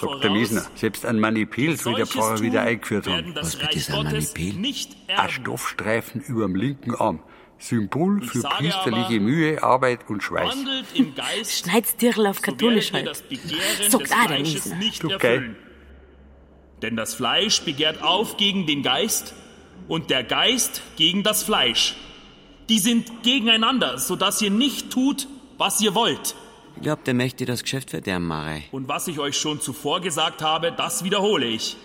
sagt 0.00 0.24
der 0.24 0.30
Mesner. 0.30 0.66
Selbst 0.74 1.06
ein 1.06 1.20
Manipel 1.20 1.76
soll 1.76 1.94
der 1.94 2.06
Pfarrer 2.06 2.40
wieder 2.40 2.62
eingeführt 2.62 3.06
haben. 3.06 3.34
Was 3.34 3.56
bitte 3.56 3.76
ist 3.76 3.90
ein 3.90 4.04
Manipel? 4.04 4.54
Ein. 5.08 5.30
Stoffstreifen 5.30 6.22
überm 6.22 6.54
linken 6.54 6.94
Arm. 6.94 7.20
Symbol 7.58 8.22
Ich 8.22 8.30
für 8.30 8.42
priesterliche 8.42 9.14
aber, 9.14 9.20
Mühe, 9.20 9.62
Arbeit 9.62 10.08
und 10.08 10.22
Schweiß. 10.22 10.56
Wandelt 10.56 10.86
im 10.94 11.14
Geist, 11.14 11.64
Schneid's 11.64 11.96
Dirl 11.96 12.26
auf 12.26 12.40
katholisch 12.40 12.92
halt. 12.92 13.24
Sagt 13.88 14.12
auch 14.12 14.26
der 14.26 15.10
erfüllen. 15.10 15.56
Denn 16.82 16.94
das 16.94 17.14
Fleisch 17.14 17.62
begehrt 17.62 18.02
auf 18.02 18.36
gegen 18.36 18.66
den 18.66 18.82
Geist 18.84 19.34
und 19.86 20.10
der 20.10 20.24
Geist 20.24 20.82
gegen 20.96 21.22
das 21.22 21.42
Fleisch. 21.42 21.96
Die 22.68 22.78
sind 22.78 23.22
gegeneinander, 23.22 23.98
sodass 23.98 24.42
ihr 24.42 24.50
nicht 24.50 24.90
tut, 24.90 25.28
was 25.56 25.80
ihr 25.80 25.94
wollt. 25.94 26.34
Ich 26.76 26.82
glaub, 26.82 27.04
der 27.04 27.14
möchte 27.14 27.44
das 27.44 27.62
Geschäft 27.62 27.90
verderben, 27.90 28.26
Marei. 28.26 28.64
Und 28.72 28.88
was 28.88 29.08
ich 29.08 29.18
euch 29.18 29.36
schon 29.36 29.60
zuvor 29.60 30.00
gesagt 30.00 30.42
habe, 30.42 30.72
das 30.72 31.02
wiederhole 31.04 31.46
ich. 31.46 31.76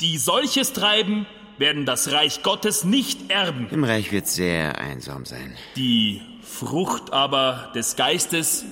Die 0.00 0.16
solches 0.18 0.72
treiben, 0.72 1.26
werden 1.60 1.84
das 1.84 2.10
Reich 2.10 2.42
Gottes 2.42 2.84
nicht 2.84 3.30
erben. 3.30 3.68
Im 3.70 3.84
Reich 3.84 4.10
wird 4.12 4.26
sehr 4.26 4.78
einsam 4.78 5.26
sein. 5.26 5.54
Die 5.76 6.22
Frucht 6.42 7.12
aber 7.12 7.70
des 7.74 7.96
Geistes 7.96 8.64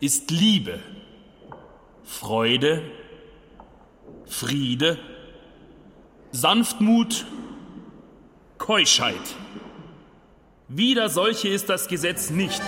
ist 0.00 0.30
Liebe, 0.30 0.80
Freude, 2.04 2.82
Friede, 4.26 4.98
Sanftmut, 6.32 7.26
Keuschheit. 8.62 9.16
Wider 10.68 11.08
solche 11.08 11.48
ist 11.48 11.68
das 11.68 11.88
Gesetz 11.88 12.30
nicht. 12.30 12.62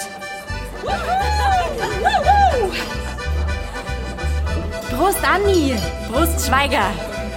Prost, 4.90 5.24
Anni! 5.24 5.76
Prost, 6.10 6.48
Schweiger! 6.48 6.90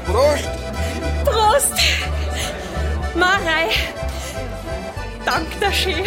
Prost! 0.08 0.50
Prost! 1.24 1.74
Marei! 3.14 3.70
Dank 5.24 5.48
der 5.62 5.72
Schee. 5.72 6.04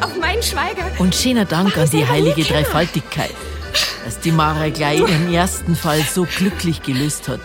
Auf 0.00 0.16
meinen 0.18 0.42
Schweiger. 0.42 0.90
Und 0.98 1.14
schöner 1.14 1.44
Dank 1.44 1.76
an 1.76 1.90
die 1.90 2.08
heilige 2.08 2.44
Dreifaltigkeit, 2.44 3.34
dass 4.06 4.18
die 4.20 4.32
Mara 4.32 4.70
gleich 4.70 5.00
ihren 5.00 5.30
ersten 5.30 5.76
Fall 5.76 6.00
so 6.00 6.24
glücklich 6.24 6.82
gelöst 6.82 7.28
hat. 7.28 7.42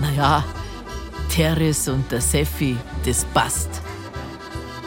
Naja, 0.00 0.44
Teres 1.28 1.88
und 1.88 2.10
der 2.12 2.20
Seffi, 2.20 2.76
das 3.04 3.24
passt. 3.34 3.68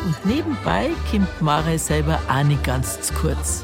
Und 0.06 0.26
nebenbei 0.26 0.89
kommt 1.10 1.41
Mara 1.41 1.78
selber 1.78 2.19
auch 2.28 2.43
nicht 2.43 2.63
ganz 2.63 3.02
zu 3.02 3.13
kurz. 3.13 3.63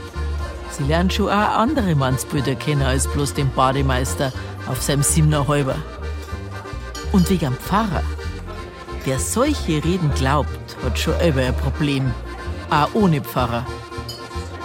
Sie 0.72 0.84
lernt 0.84 1.14
schon 1.14 1.30
auch 1.30 1.58
andere 1.58 1.96
Mannsbrüder 1.96 2.56
kennen 2.56 2.84
als 2.84 3.08
bloß 3.08 3.34
den 3.34 3.50
Bademeister 3.52 4.32
auf 4.68 4.82
seinem 4.82 5.04
Halber. 5.48 5.76
Und 7.12 7.30
wegen 7.30 7.46
dem 7.46 7.58
Pfarrer. 7.58 8.04
Wer 9.06 9.20
solche 9.20 9.84
Reden 9.84 10.12
glaubt, 10.16 10.76
hat 10.84 11.00
schon 11.00 11.20
immer 11.22 11.42
ein 11.42 11.56
Problem. 11.56 12.12
Auch 12.70 12.94
ohne 12.94 13.22
Pfarrer. 13.22 13.66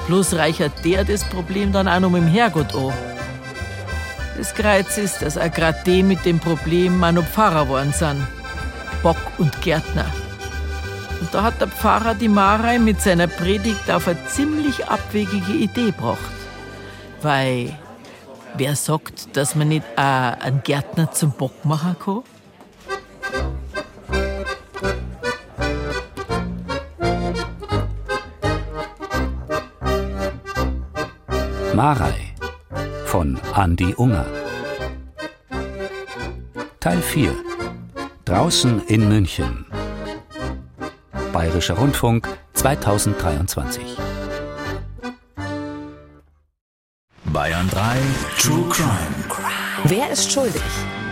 Bloß 0.08 0.34
reichert 0.34 0.84
der 0.84 1.04
das 1.04 1.24
Problem 1.24 1.72
dann 1.72 1.88
auch 1.88 2.00
noch 2.00 2.10
mit 2.10 2.22
dem 2.22 2.28
Herrgott 2.28 2.74
an. 2.74 2.92
Das 4.36 4.54
Kreuz 4.54 4.98
ist, 4.98 5.22
dass 5.22 5.38
auch 5.38 5.52
grad 5.52 5.86
die 5.86 6.02
mit 6.02 6.24
dem 6.24 6.40
Problem 6.40 7.02
auch 7.04 7.12
noch 7.12 7.24
Pfarrer 7.24 7.64
geworden 7.64 7.92
sind. 7.92 8.26
Bock 9.02 9.16
und 9.38 9.60
Gärtner. 9.62 10.06
Und 11.20 11.32
da 11.32 11.42
hat 11.44 11.60
der 11.60 11.68
Pfarrer 11.68 12.14
die 12.14 12.28
Marei 12.28 12.78
mit 12.78 13.00
seiner 13.00 13.28
Predigt 13.28 13.90
auf 13.90 14.08
eine 14.08 14.24
ziemlich 14.26 14.86
abwegige 14.88 15.52
Idee 15.52 15.86
gebracht. 15.86 16.18
Weil, 17.22 17.76
wer 18.56 18.74
sagt, 18.74 19.36
dass 19.36 19.54
man 19.54 19.68
nicht 19.68 19.86
auch 19.96 20.40
einen 20.40 20.62
Gärtner 20.64 21.12
zum 21.12 21.30
Bock 21.32 21.64
machen 21.64 21.96
kann? 22.04 22.22
Marei 31.74 32.34
von 33.06 33.40
Andi 33.54 33.94
Unger. 33.94 34.26
Teil 36.80 37.00
4 37.00 37.51
Draußen 38.24 38.86
in 38.86 39.08
München. 39.08 39.66
Bayerischer 41.32 41.74
Rundfunk 41.74 42.28
2023. 42.52 43.82
Bayern 47.24 47.68
3 47.68 47.96
True 48.38 48.68
Crime. 48.68 48.92
Wer 49.84 50.10
ist 50.10 50.30
schuldig? 50.30 50.62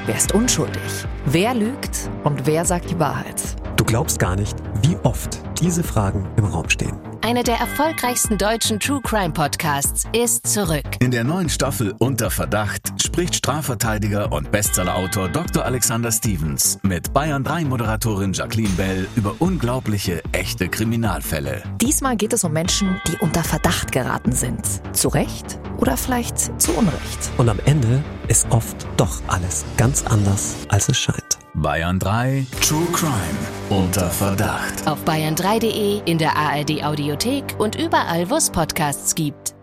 Wer 0.07 0.17
ist 0.17 0.33
unschuldig? 0.33 0.81
Wer 1.27 1.55
lügt 1.55 2.09
und 2.23 2.47
wer 2.47 2.65
sagt 2.65 2.91
die 2.91 2.99
Wahrheit? 3.01 3.43
Du 3.77 3.85
glaubst 3.85 4.21
gar 4.21 4.37
nicht, 4.37 4.57
wie 4.83 4.97
oft 5.03 5.41
diese 5.61 5.83
Fragen 5.83 6.29
im 6.37 6.45
Raum 6.45 6.71
stehen. 6.71 7.10
Eine 7.23 7.43
der 7.43 7.57
erfolgreichsten 7.57 8.39
deutschen 8.39 8.81
True 8.81 9.01
Crime 9.03 9.33
Podcasts 9.33 10.05
ist 10.15 10.47
zurück. 10.47 10.87
In 11.01 11.11
der 11.11 11.23
neuen 11.23 11.51
Staffel 11.51 11.95
Unter 11.99 12.31
Verdacht 12.31 12.91
spricht 13.01 13.35
Strafverteidiger 13.37 14.33
und 14.33 14.51
Bestsellerautor 14.51 15.29
Dr. 15.29 15.65
Alexander 15.65 16.11
Stevens 16.11 16.79
mit 16.83 17.13
Bayern 17.13 17.45
3 17.45 17.67
Moderatorin 17.67 18.33
Jacqueline 18.33 18.71
Bell 18.71 19.07
über 19.17 19.35
unglaubliche, 19.39 20.23
echte 20.33 20.69
Kriminalfälle. 20.69 21.63
Diesmal 21.81 22.17
geht 22.17 22.33
es 22.33 22.43
um 22.43 22.53
Menschen, 22.53 23.01
die 23.07 23.17
unter 23.19 23.45
Verdacht 23.45 23.93
geraten 23.93 24.33
sind. 24.33 24.65
Zu 24.97 25.09
Recht 25.09 25.61
oder 25.77 25.99
vielleicht 25.99 26.61
zu 26.61 26.73
Unrecht. 26.73 27.31
Und 27.37 27.51
am 27.51 27.61
Ende 27.67 28.03
ist 28.29 28.51
oft 28.51 28.87
doch 28.97 29.21
alles 29.29 29.67
ganz 29.77 30.05
anders, 30.07 30.57
als 30.69 30.89
es 30.89 30.97
scheint. 30.97 31.40
Bayern 31.55 31.99
3 31.99 32.47
True 32.61 32.87
Crime 32.93 33.13
unter 33.71 34.09
Verdacht. 34.09 34.87
Auf 34.87 35.03
bayern3.de, 35.05 36.01
in 36.05 36.19
der 36.19 36.37
ARD 36.37 36.85
Audiothek 36.85 37.57
und 37.59 37.75
überall, 37.75 38.31
wo 38.31 38.37
es 38.37 38.51
Podcasts 38.51 39.15
gibt. 39.15 39.55